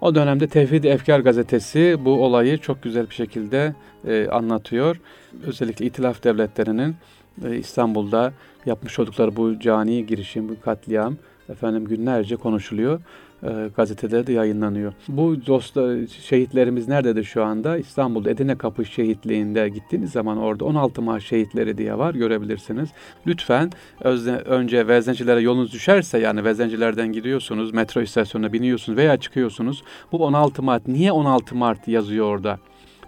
O 0.00 0.14
dönemde 0.14 0.48
Tevhid 0.48 0.84
Efkar 0.84 1.20
gazetesi 1.20 1.96
bu 2.04 2.24
olayı 2.24 2.58
çok 2.58 2.82
güzel 2.82 3.10
bir 3.10 3.14
şekilde 3.14 3.74
e, 4.06 4.28
anlatıyor. 4.28 5.00
Özellikle 5.46 5.86
İtilaf 5.86 6.24
devletlerinin 6.24 6.96
e, 7.44 7.56
İstanbul'da 7.56 8.32
yapmış 8.66 8.98
oldukları 8.98 9.36
bu 9.36 9.60
cani 9.60 10.06
girişim, 10.06 10.48
bu 10.48 10.60
katliam 10.60 11.16
efendim 11.48 11.84
günlerce 11.84 12.36
konuşuluyor. 12.36 13.00
E, 13.42 13.70
gazetede 13.76 14.26
de 14.26 14.32
yayınlanıyor. 14.32 14.92
Bu 15.08 15.46
dostlar, 15.46 16.06
şehitlerimiz 16.06 16.88
nerededir 16.88 17.24
şu 17.24 17.44
anda? 17.44 17.78
İstanbul'da 17.78 18.30
Edirne 18.30 18.58
Kapı 18.58 18.84
Şehitliği'nde 18.84 19.68
gittiğiniz 19.68 20.12
zaman 20.12 20.38
orada 20.38 20.64
16 20.64 21.02
Mart 21.02 21.22
şehitleri 21.22 21.78
diye 21.78 21.98
var 21.98 22.14
görebilirsiniz. 22.14 22.88
Lütfen 23.26 23.70
özne, 24.00 24.36
önce 24.36 24.88
veznencilere 24.88 25.40
yolunuz 25.40 25.72
düşerse 25.72 26.18
yani 26.18 26.44
veznencilerden 26.44 27.12
gidiyorsunuz, 27.12 27.74
metro 27.74 28.00
istasyonuna 28.00 28.52
biniyorsunuz 28.52 28.98
veya 28.98 29.16
çıkıyorsunuz. 29.16 29.82
Bu 30.12 30.24
16 30.24 30.62
Mart 30.62 30.88
niye 30.88 31.12
16 31.12 31.54
Mart 31.54 31.88
yazıyor 31.88 32.26
orada? 32.26 32.58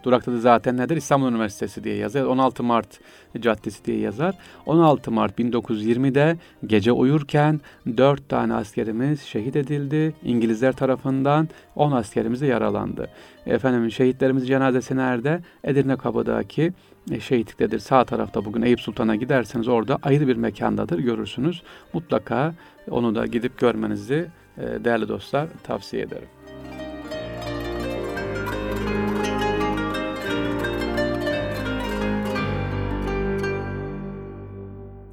Durakta 0.05 0.33
da 0.33 0.41
zaten 0.41 0.77
nedir? 0.77 0.97
İstanbul 0.97 1.29
Üniversitesi 1.29 1.85
diye 1.85 1.97
yazar. 1.97 2.23
16 2.23 2.63
Mart 2.63 3.01
Caddesi 3.41 3.85
diye 3.85 3.99
yazar. 3.99 4.35
16 4.67 5.11
Mart 5.11 5.39
1920'de 5.39 6.37
gece 6.67 6.93
uyurken 6.93 7.61
4 7.97 8.29
tane 8.29 8.55
askerimiz 8.55 9.23
şehit 9.23 9.57
edildi. 9.57 10.15
İngilizler 10.23 10.73
tarafından 10.73 11.49
10 11.77 11.93
askerimiz 11.93 12.41
de 12.41 12.47
yaralandı. 12.47 13.09
Efendim 13.47 13.91
şehitlerimiz 13.91 14.49
cenazesi 14.49 14.97
nerede? 14.97 15.41
Edirne 15.65 15.97
Kapı'daki 15.97 16.73
e, 17.11 17.21
şehitliktedir. 17.21 17.79
Sağ 17.79 18.05
tarafta 18.05 18.45
bugün 18.45 18.63
Eyüp 18.63 18.81
Sultan'a 18.81 19.17
giderseniz 19.17 19.69
orada 19.69 19.99
ayrı 20.03 20.29
bir 20.29 20.37
mekandadır 20.37 20.99
görürsünüz. 20.99 21.63
Mutlaka 21.93 22.55
onu 22.91 23.15
da 23.15 23.27
gidip 23.27 23.59
görmenizi 23.59 24.27
e, 24.59 24.85
değerli 24.85 25.09
dostlar 25.09 25.49
tavsiye 25.63 26.03
ederim. 26.03 26.29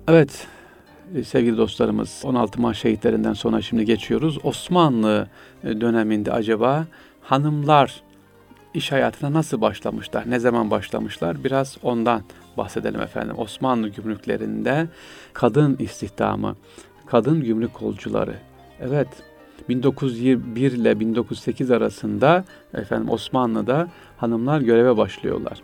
Evet 0.09 0.47
e, 1.15 1.23
sevgili 1.23 1.57
dostlarımız 1.57 2.21
16 2.25 2.61
Mart 2.61 2.77
şehitlerinden 2.77 3.33
sonra 3.33 3.61
şimdi 3.61 3.85
geçiyoruz. 3.85 4.37
Osmanlı 4.43 5.27
e, 5.63 5.81
döneminde 5.81 6.31
acaba 6.31 6.85
hanımlar 7.21 8.03
iş 8.73 8.91
hayatına 8.91 9.33
nasıl 9.33 9.61
başlamışlar? 9.61 10.23
Ne 10.29 10.39
zaman 10.39 10.71
başlamışlar? 10.71 11.43
Biraz 11.43 11.77
ondan 11.83 12.21
bahsedelim 12.57 13.01
efendim. 13.01 13.35
Osmanlı 13.37 13.89
gümrüklerinde 13.89 14.87
kadın 15.33 15.75
istihdamı, 15.79 16.55
kadın 17.05 17.43
gümrük 17.43 17.73
kolcuları. 17.73 18.35
Evet 18.81 19.07
1901 19.69 20.71
ile 20.71 20.99
1908 20.99 21.71
arasında 21.71 22.43
efendim 22.73 23.09
Osmanlı'da 23.09 23.87
hanımlar 24.17 24.61
göreve 24.61 24.97
başlıyorlar. 24.97 25.61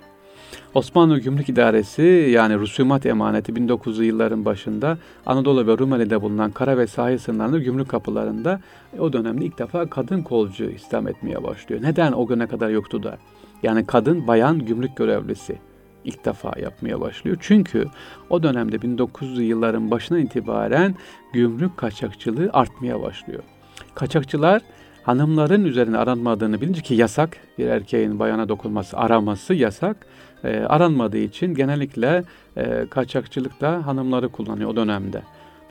Osmanlı 0.73 1.19
Gümrük 1.19 1.49
İdaresi 1.49 2.27
yani 2.31 2.57
Rusumat 2.59 3.05
Emaneti 3.05 3.51
1900'lü 3.51 4.03
yılların 4.03 4.45
başında 4.45 4.97
Anadolu 5.25 5.67
ve 5.67 5.77
Rumeli'de 5.77 6.21
bulunan 6.21 6.51
kara 6.51 6.77
ve 6.77 6.87
sahil 6.87 7.17
sınırlarında 7.17 7.59
gümrük 7.59 7.89
kapılarında 7.89 8.61
o 8.99 9.13
dönemde 9.13 9.45
ilk 9.45 9.59
defa 9.59 9.89
kadın 9.89 10.21
kolcu 10.21 10.63
istihdam 10.63 11.07
etmeye 11.07 11.43
başlıyor. 11.43 11.81
Neden 11.83 12.11
o 12.11 12.27
güne 12.27 12.47
kadar 12.47 12.69
yoktu 12.69 13.03
da? 13.03 13.17
Yani 13.63 13.85
kadın 13.85 14.27
bayan 14.27 14.59
gümrük 14.59 14.95
görevlisi 14.95 15.57
ilk 16.03 16.25
defa 16.25 16.59
yapmaya 16.59 17.01
başlıyor. 17.01 17.37
Çünkü 17.39 17.85
o 18.29 18.43
dönemde 18.43 18.75
1900'lü 18.75 19.41
yılların 19.41 19.91
başına 19.91 20.19
itibaren 20.19 20.95
gümrük 21.33 21.77
kaçakçılığı 21.77 22.49
artmaya 22.53 23.01
başlıyor. 23.01 23.43
Kaçakçılar 23.95 24.61
hanımların 25.03 25.65
üzerine 25.65 25.97
aranmadığını 25.97 26.61
bilince 26.61 26.81
ki 26.81 26.93
yasak 26.93 27.37
bir 27.57 27.67
erkeğin 27.67 28.19
bayana 28.19 28.49
dokunması, 28.49 28.97
araması 28.97 29.53
yasak. 29.53 30.07
E, 30.45 30.59
aranmadığı 30.59 31.17
için 31.17 31.53
genellikle 31.53 32.23
e, 32.57 32.85
kaçakçılıkta 32.89 33.87
hanımları 33.87 34.29
kullanıyor 34.29 34.69
o 34.69 34.75
dönemde. 34.75 35.21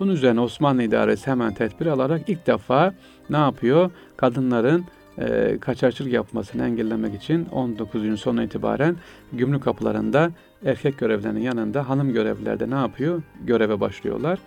Bunun 0.00 0.12
üzerine 0.12 0.40
Osmanlı 0.40 0.82
idaresi 0.82 1.30
hemen 1.30 1.54
tedbir 1.54 1.86
alarak 1.86 2.28
ilk 2.28 2.46
defa 2.46 2.94
ne 3.30 3.36
yapıyor? 3.36 3.90
Kadınların 4.16 4.84
e, 5.18 5.58
kaçakçılık 5.60 6.12
yapmasını 6.12 6.66
engellemek 6.66 7.14
için 7.14 7.46
19. 7.52 8.20
sonuna 8.20 8.42
itibaren 8.42 8.96
gümrük 9.32 9.62
kapılarında 9.62 10.30
erkek 10.64 10.98
görevlerinin 10.98 11.40
yanında 11.40 11.88
hanım 11.88 12.12
görevliler 12.12 12.60
de 12.60 12.70
ne 12.70 12.74
yapıyor? 12.74 13.22
Göreve 13.44 13.80
başlıyorlar. 13.80 14.38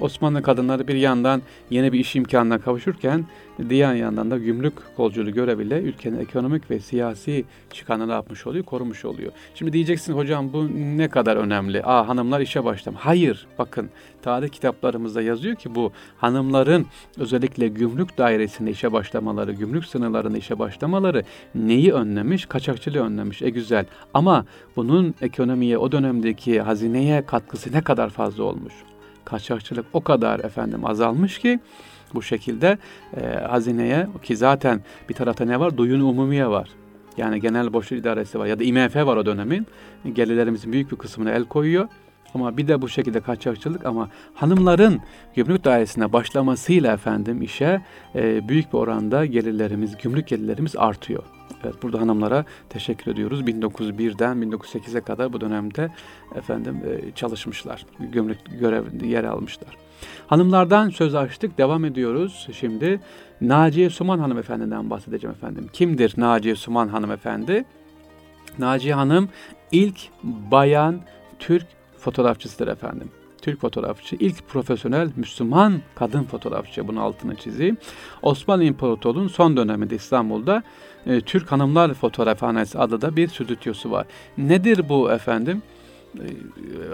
Osmanlı 0.00 0.42
kadınları 0.42 0.88
bir 0.88 0.94
yandan 0.94 1.42
yeni 1.70 1.92
bir 1.92 1.98
iş 1.98 2.16
imkanına 2.16 2.58
kavuşurken 2.58 3.26
diğer 3.68 3.94
yandan 3.94 4.30
da 4.30 4.38
gümrük 4.38 4.72
kolculuğu 4.96 5.30
göreviyle 5.30 5.80
ülkenin 5.82 6.18
ekonomik 6.18 6.70
ve 6.70 6.80
siyasi 6.80 7.44
çıkanını 7.70 8.12
yapmış 8.12 8.46
oluyor, 8.46 8.64
korumuş 8.64 9.04
oluyor. 9.04 9.32
Şimdi 9.54 9.72
diyeceksin 9.72 10.12
hocam 10.12 10.52
bu 10.52 10.68
ne 10.98 11.08
kadar 11.08 11.36
önemli? 11.36 11.82
Aa 11.84 12.08
hanımlar 12.08 12.40
işe 12.40 12.64
başlam. 12.64 12.94
Hayır 12.94 13.46
bakın 13.58 13.90
tarih 14.22 14.48
kitaplarımızda 14.48 15.22
yazıyor 15.22 15.56
ki 15.56 15.74
bu 15.74 15.92
hanımların 16.16 16.86
özellikle 17.18 17.68
gümrük 17.68 18.18
dairesinde 18.18 18.70
işe 18.70 18.92
başlamaları, 18.92 19.52
gümrük 19.52 19.84
sınırlarında 19.84 20.38
işe 20.38 20.58
başlamaları 20.58 21.22
neyi 21.54 21.92
önlemiş? 21.92 22.46
Kaçakçılığı 22.46 23.00
önlemiş. 23.00 23.42
E 23.42 23.50
güzel 23.50 23.86
ama 24.14 24.46
bunun 24.76 25.14
ekonomiye 25.20 25.78
o 25.78 25.92
dönemdeki 25.92 26.60
hazineye 26.60 27.26
katkısı 27.26 27.72
ne 27.72 27.80
kadar 27.80 28.10
fazla 28.10 28.44
olmuş? 28.44 28.72
Kaçakçılık 29.32 29.86
o 29.92 30.00
kadar 30.00 30.40
efendim 30.40 30.86
azalmış 30.86 31.38
ki 31.38 31.60
bu 32.14 32.22
şekilde 32.22 32.78
e, 33.16 33.20
hazineye 33.50 34.06
ki 34.22 34.36
zaten 34.36 34.80
bir 35.08 35.14
tarafta 35.14 35.44
ne 35.44 35.60
var? 35.60 35.76
Duyun 35.76 36.00
umumiye 36.00 36.46
var. 36.46 36.68
Yani 37.16 37.40
genel 37.40 37.72
borçlu 37.72 37.96
idaresi 37.96 38.38
var 38.38 38.46
ya 38.46 38.58
da 38.58 38.64
IMF 38.64 38.96
var 38.96 39.16
o 39.16 39.26
dönemin. 39.26 39.66
Gelirlerimizin 40.12 40.72
büyük 40.72 40.92
bir 40.92 40.96
kısmını 40.96 41.30
el 41.30 41.44
koyuyor. 41.44 41.88
Ama 42.34 42.56
bir 42.56 42.68
de 42.68 42.82
bu 42.82 42.88
şekilde 42.88 43.20
kaçakçılık 43.20 43.86
ama 43.86 44.08
hanımların 44.34 45.00
gümrük 45.34 45.64
dairesine 45.64 46.12
başlamasıyla 46.12 46.92
efendim 46.92 47.42
işe 47.42 47.82
e, 48.14 48.48
büyük 48.48 48.72
bir 48.72 48.78
oranda 48.78 49.26
gelirlerimiz, 49.26 49.96
gümrük 49.96 50.28
gelirlerimiz 50.28 50.76
artıyor. 50.76 51.22
Evet 51.64 51.82
burada 51.82 52.00
hanımlara 52.00 52.44
teşekkür 52.68 53.12
ediyoruz. 53.12 53.40
1901'den 53.40 54.36
1908'e 54.36 55.00
kadar 55.00 55.32
bu 55.32 55.40
dönemde 55.40 55.90
efendim 56.34 56.76
e, 56.86 57.12
çalışmışlar. 57.12 57.86
Gümrük 58.12 58.38
görev 58.60 59.04
yer 59.04 59.24
almışlar. 59.24 59.76
Hanımlardan 60.26 60.90
söz 60.90 61.14
açtık. 61.14 61.58
Devam 61.58 61.84
ediyoruz. 61.84 62.48
Şimdi 62.52 63.00
Naciye 63.40 63.90
Suman 63.90 64.18
hanımefendiden 64.18 64.90
bahsedeceğim 64.90 65.36
efendim. 65.36 65.66
Kimdir 65.72 66.14
Naciye 66.16 66.56
Suman 66.56 66.88
hanımefendi? 66.88 67.64
Naciye 68.58 68.94
Hanım 68.94 69.28
ilk 69.72 69.96
bayan 70.22 71.00
Türk 71.38 71.66
fotoğrafçısıdır 72.02 72.68
efendim. 72.68 73.10
Türk 73.42 73.60
fotoğrafçı, 73.60 74.16
ilk 74.20 74.48
profesyonel 74.48 75.10
Müslüman 75.16 75.80
kadın 75.94 76.24
fotoğrafçı. 76.24 76.88
Bunun 76.88 77.00
altını 77.00 77.36
çizeyim. 77.36 77.76
Osmanlı 78.22 78.64
İmparatorluğu'nun 78.64 79.28
son 79.28 79.56
döneminde 79.56 79.94
İstanbul'da 79.94 80.62
e, 81.06 81.20
Türk 81.20 81.52
Hanımlar 81.52 81.94
Fotoğrafhanesi 81.94 82.78
adı 82.78 83.00
da 83.00 83.16
bir 83.16 83.28
stüdyosu 83.28 83.90
var. 83.90 84.06
Nedir 84.38 84.88
bu 84.88 85.12
efendim? 85.12 85.62
E, 86.18 86.26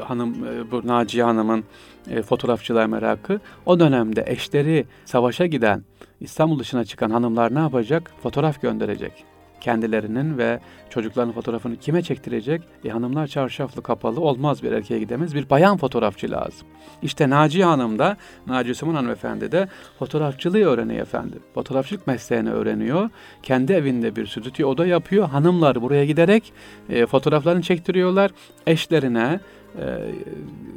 hanım 0.00 0.46
e, 0.46 0.70
bu 0.70 0.86
Naciye 0.86 1.24
Hanım'ın 1.24 1.64
e, 2.10 2.22
fotoğrafçılığa 2.22 2.86
merakı. 2.86 3.40
O 3.66 3.80
dönemde 3.80 4.24
eşleri 4.26 4.86
savaşa 5.04 5.46
giden 5.46 5.82
İstanbul 6.20 6.58
dışına 6.58 6.84
çıkan 6.84 7.10
hanımlar 7.10 7.54
ne 7.54 7.58
yapacak? 7.58 8.10
Fotoğraf 8.22 8.62
gönderecek 8.62 9.37
kendilerinin 9.60 10.38
ve 10.38 10.60
çocukların 10.90 11.32
fotoğrafını 11.32 11.76
kime 11.76 12.02
çektirecek? 12.02 12.62
E, 12.84 12.88
hanımlar 12.88 13.26
çarşaflı 13.26 13.82
kapalı 13.82 14.20
olmaz 14.20 14.62
bir 14.62 14.72
erkeğe 14.72 15.00
gidemez. 15.00 15.34
Bir 15.34 15.50
bayan 15.50 15.76
fotoğrafçı 15.76 16.30
lazım. 16.30 16.68
İşte 17.02 17.30
Naciye 17.30 17.64
Hanım 17.64 17.98
da, 17.98 18.16
Naciye 18.46 18.74
Suman 18.74 18.94
Hanımefendi 18.94 19.52
de 19.52 19.68
fotoğrafçılığı 19.98 20.64
öğreniyor 20.64 21.02
efendim. 21.02 21.40
Fotoğrafçılık 21.54 22.06
mesleğini 22.06 22.50
öğreniyor. 22.50 23.10
Kendi 23.42 23.72
evinde 23.72 24.16
bir 24.16 24.26
stüdyo 24.26 24.68
oda 24.68 24.86
yapıyor. 24.86 25.28
Hanımlar 25.28 25.82
buraya 25.82 26.04
giderek 26.04 26.52
e, 26.88 27.06
fotoğraflarını 27.06 27.62
çektiriyorlar. 27.62 28.30
Eşlerine, 28.66 29.40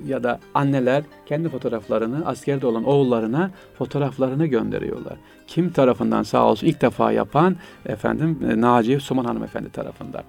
ya 0.08 0.24
da 0.24 0.40
anneler 0.54 1.04
kendi 1.26 1.50
fotoğraflarını 1.50 2.26
askerde 2.26 2.68
olan 2.68 2.84
oğullarına 2.84 3.52
fotoğraflarını 3.78 4.46
gönderiyorlar. 4.46 5.18
Kim 5.48 5.70
tarafından 5.70 6.24
sağ 6.24 6.46
olsun 6.46 6.68
ilk 6.68 6.82
defa 6.82 7.12
yapan 7.12 7.56
efendim 7.86 8.40
e, 8.50 8.62
Naciye 8.62 9.00
Suman 9.00 9.26
hanımefendi 9.26 9.70
tarafından. 9.72 10.24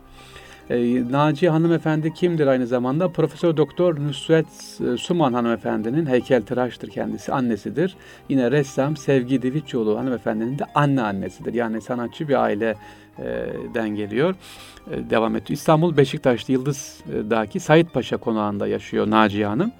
E, 0.71 1.05
Naciye 1.11 1.51
hanımefendi 1.51 2.15
kimdir 2.15 2.47
aynı 2.47 2.67
zamanda? 2.67 3.09
Profesör 3.09 3.57
Doktor 3.57 4.01
Nusret 4.01 4.47
e, 4.47 4.97
Suman 4.97 5.33
hanımefendinin 5.33 6.07
heykeltıraştır 6.07 6.89
kendisi, 6.89 7.33
annesidir. 7.33 7.97
Yine 8.29 8.51
ressam 8.51 8.97
Sevgi 8.97 9.43
Divitçoğlu 9.43 9.99
hanımefendinin 9.99 10.59
de 10.59 10.65
anne 10.75 11.03
annesidir. 11.03 11.55
Yani 11.55 11.81
sanatçı 11.81 12.29
bir 12.29 12.43
aileden 13.19 13.89
geliyor. 13.89 14.35
E, 14.91 15.11
devam 15.11 15.37
ediyor. 15.37 15.51
İstanbul 15.51 15.97
Beşiktaş'ta 15.97 16.53
Yıldız'daki 16.53 17.61
Said 17.61 17.87
Paşa 17.87 18.17
konağında 18.17 18.67
yaşıyor 18.67 19.11
Naciye 19.11 19.47
Hanım. 19.47 19.73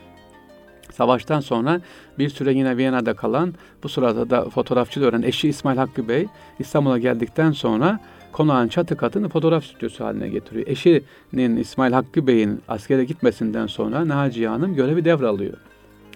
Savaştan 0.93 1.41
sonra 1.41 1.81
bir 2.19 2.29
süre 2.29 2.53
yine 2.53 2.77
Viyana'da 2.77 3.15
kalan, 3.15 3.55
bu 3.83 3.89
sırada 3.89 4.31
da 4.31 4.51
fotoğrafçılığı 4.51 5.07
öğrenen 5.07 5.23
eşi 5.23 5.49
İsmail 5.49 5.79
Hakkı 5.79 6.09
Bey 6.09 6.27
İstanbul'a 6.59 6.99
geldikten 6.99 7.53
sonra 7.53 8.01
konağın 8.33 8.69
çatı 8.69 8.97
katını 8.97 9.29
fotoğraf 9.29 9.65
stüdyosu 9.65 10.05
haline 10.05 10.29
getiriyor. 10.29 10.67
Eşinin 10.67 11.57
İsmail 11.57 11.93
Hakkı 11.93 12.27
Bey'in 12.27 12.63
askere 12.69 13.05
gitmesinden 13.05 13.67
sonra 13.67 14.09
Naciye 14.09 14.49
Hanım 14.49 14.75
görevi 14.75 15.05
devralıyor. 15.05 15.57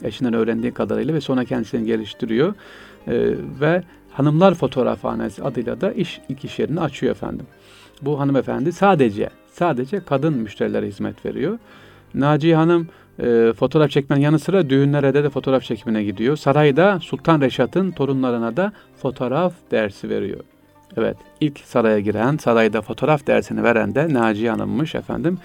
Eşinden 0.02 0.34
öğrendiği 0.34 0.72
kadarıyla 0.72 1.14
ve 1.14 1.20
sonra 1.20 1.44
kendisini 1.44 1.86
geliştiriyor. 1.86 2.54
Ee, 3.08 3.34
ve 3.60 3.82
Hanımlar 4.16 4.54
Fotoğrafhanesi 4.54 5.42
adıyla 5.42 5.80
da 5.80 5.92
iş 5.92 6.20
ilk 6.28 6.44
iş 6.44 6.58
yerini 6.58 6.80
açıyor 6.80 7.12
efendim. 7.12 7.46
Bu 8.02 8.20
hanımefendi 8.20 8.72
sadece 8.72 9.30
sadece 9.52 10.00
kadın 10.00 10.34
müşterilere 10.34 10.86
hizmet 10.86 11.26
veriyor. 11.26 11.58
Naciye 12.14 12.56
Hanım 12.56 12.88
e, 13.22 13.52
fotoğraf 13.52 13.90
çekmenin 13.90 14.20
yanı 14.20 14.38
sıra 14.38 14.70
düğünlere 14.70 15.14
de, 15.14 15.24
de 15.24 15.30
fotoğraf 15.30 15.62
çekimine 15.62 16.04
gidiyor. 16.04 16.36
Sarayda 16.36 17.00
Sultan 17.00 17.40
Reşat'ın 17.40 17.90
torunlarına 17.90 18.56
da 18.56 18.72
fotoğraf 19.02 19.52
dersi 19.70 20.08
veriyor. 20.08 20.40
Evet, 20.96 21.16
ilk 21.40 21.58
saraya 21.58 22.00
giren, 22.00 22.36
sarayda 22.36 22.82
fotoğraf 22.82 23.26
dersini 23.26 23.62
veren 23.62 23.94
de 23.94 24.14
Naciye 24.14 24.50
Hanım'mış 24.50 24.94
efendim. 24.94 25.38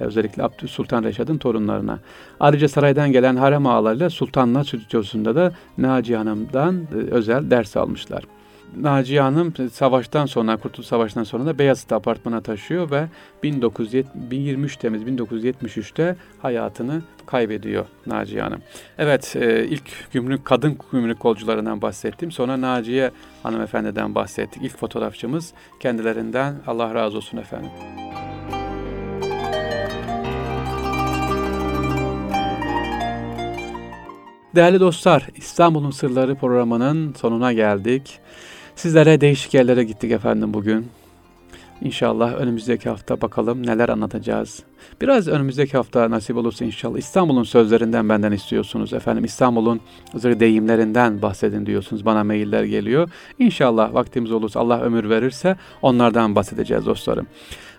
E, 0.00 0.04
özellikle 0.04 0.42
Abdü 0.42 0.68
Sultan 0.68 1.04
Reşad'ın 1.04 1.38
torunlarına. 1.38 1.98
Ayrıca 2.40 2.68
saraydan 2.68 3.12
gelen 3.12 3.36
harem 3.36 3.66
ağalarıyla 3.66 4.10
Sultanlar 4.10 4.64
Stüdyosu'nda 4.64 5.34
da 5.36 5.52
Naciye 5.78 6.18
Hanım'dan 6.18 6.76
e, 6.76 6.94
özel 6.94 7.50
ders 7.50 7.76
almışlar. 7.76 8.24
Naciye 8.76 9.20
Hanım 9.20 9.54
savaştan 9.72 10.26
sonra, 10.26 10.56
Kurtuluş 10.56 10.86
Savaşı'ndan 10.86 11.24
sonra 11.24 11.46
da 11.46 11.58
Beyazıt 11.58 11.92
apartmana 11.92 12.40
taşıyor 12.40 12.90
ve 12.90 13.08
1923 13.42 14.76
Temmuz 14.76 15.02
1973'te 15.02 16.16
hayatını 16.42 17.02
kaybediyor 17.26 17.86
Naciye 18.06 18.42
Hanım. 18.42 18.60
Evet, 18.98 19.36
e, 19.36 19.64
ilk 19.64 20.12
gümrük 20.12 20.44
kadın 20.44 20.78
gümrük 20.92 21.20
kolcularından 21.20 21.82
bahsettim. 21.82 22.30
Sonra 22.30 22.60
Naciye 22.60 23.10
hanımefendiden 23.42 24.14
bahsettik. 24.14 24.62
İlk 24.62 24.76
fotoğrafçımız 24.76 25.52
kendilerinden 25.80 26.54
Allah 26.66 26.94
razı 26.94 27.16
olsun 27.16 27.38
efendim. 27.38 27.70
Değerli 34.54 34.80
dostlar, 34.80 35.28
İstanbul'un 35.36 35.90
Sırları 35.90 36.34
programının 36.34 37.14
sonuna 37.20 37.52
geldik. 37.52 38.18
Sizlere 38.76 39.20
değişik 39.20 39.54
yerlere 39.54 39.84
gittik 39.84 40.12
efendim 40.12 40.54
bugün. 40.54 40.86
İnşallah 41.82 42.34
önümüzdeki 42.34 42.88
hafta 42.88 43.20
bakalım 43.20 43.66
neler 43.66 43.88
anlatacağız. 43.88 44.62
Biraz 45.00 45.28
önümüzdeki 45.28 45.76
hafta 45.76 46.10
nasip 46.10 46.36
olursa 46.36 46.64
inşallah 46.64 46.98
İstanbul'un 46.98 47.42
sözlerinden 47.42 48.08
benden 48.08 48.32
istiyorsunuz. 48.32 48.92
Efendim 48.92 49.24
İstanbul'un 49.24 49.80
deyimlerinden 50.14 51.22
bahsedin 51.22 51.66
diyorsunuz. 51.66 52.04
Bana 52.04 52.24
mailler 52.24 52.64
geliyor. 52.64 53.10
İnşallah 53.38 53.94
vaktimiz 53.94 54.32
olursa 54.32 54.60
Allah 54.60 54.80
ömür 54.80 55.10
verirse 55.10 55.56
onlardan 55.82 56.34
bahsedeceğiz 56.34 56.86
dostlarım. 56.86 57.26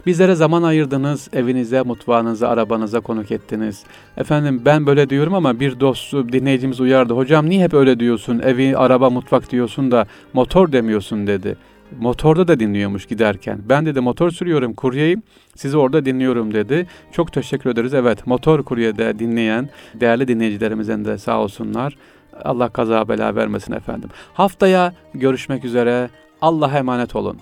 Bizlere 0.06 0.36
zaman 0.36 0.64
ayırdınız, 0.64 1.30
evinize, 1.34 1.82
mutfağınıza, 1.82 2.48
arabanıza 2.48 3.00
konuk 3.00 3.32
ettiniz. 3.32 3.84
Efendim 4.18 4.62
ben 4.66 4.86
böyle 4.86 5.10
diyorum 5.10 5.34
ama 5.34 5.60
bir 5.60 5.80
dost 5.80 6.14
dinleyicimiz 6.14 6.80
uyardı. 6.80 7.14
Hocam 7.14 7.50
niye 7.50 7.64
hep 7.64 7.74
öyle 7.74 8.00
diyorsun? 8.00 8.40
Evi, 8.40 8.78
araba, 8.78 9.10
mutfak 9.10 9.52
diyorsun 9.52 9.92
da 9.92 10.06
motor 10.34 10.72
demiyorsun 10.72 11.28
dedi. 11.28 11.58
Motorda 12.00 12.48
da 12.48 12.60
dinliyormuş 12.60 13.06
giderken. 13.06 13.60
Ben 13.70 13.86
dedi 13.86 14.00
motor 14.00 14.32
sürüyorum, 14.32 14.74
kuryeyim. 14.74 15.24
Sizi 15.56 15.78
orada 15.78 16.06
dinliyorum 16.06 16.54
dedi. 16.54 16.88
Çok 17.12 17.34
teşekkür 17.34 17.70
ederiz. 17.70 17.94
Evet, 17.94 18.28
motor 18.28 18.64
kuryede 18.64 19.20
dinleyen 19.20 19.70
değerli 19.94 20.28
dinleyicilerimizden 20.28 21.06
de 21.06 21.18
sağ 21.18 21.42
olsunlar. 21.42 21.98
Allah 22.44 22.70
kaza 22.70 23.10
bela 23.10 23.36
vermesin 23.36 23.74
efendim. 23.74 24.10
Haftaya 24.34 24.94
görüşmek 25.14 25.66
üzere. 25.66 26.10
Allah'a 26.42 26.78
emanet 26.78 27.16
olun. 27.16 27.38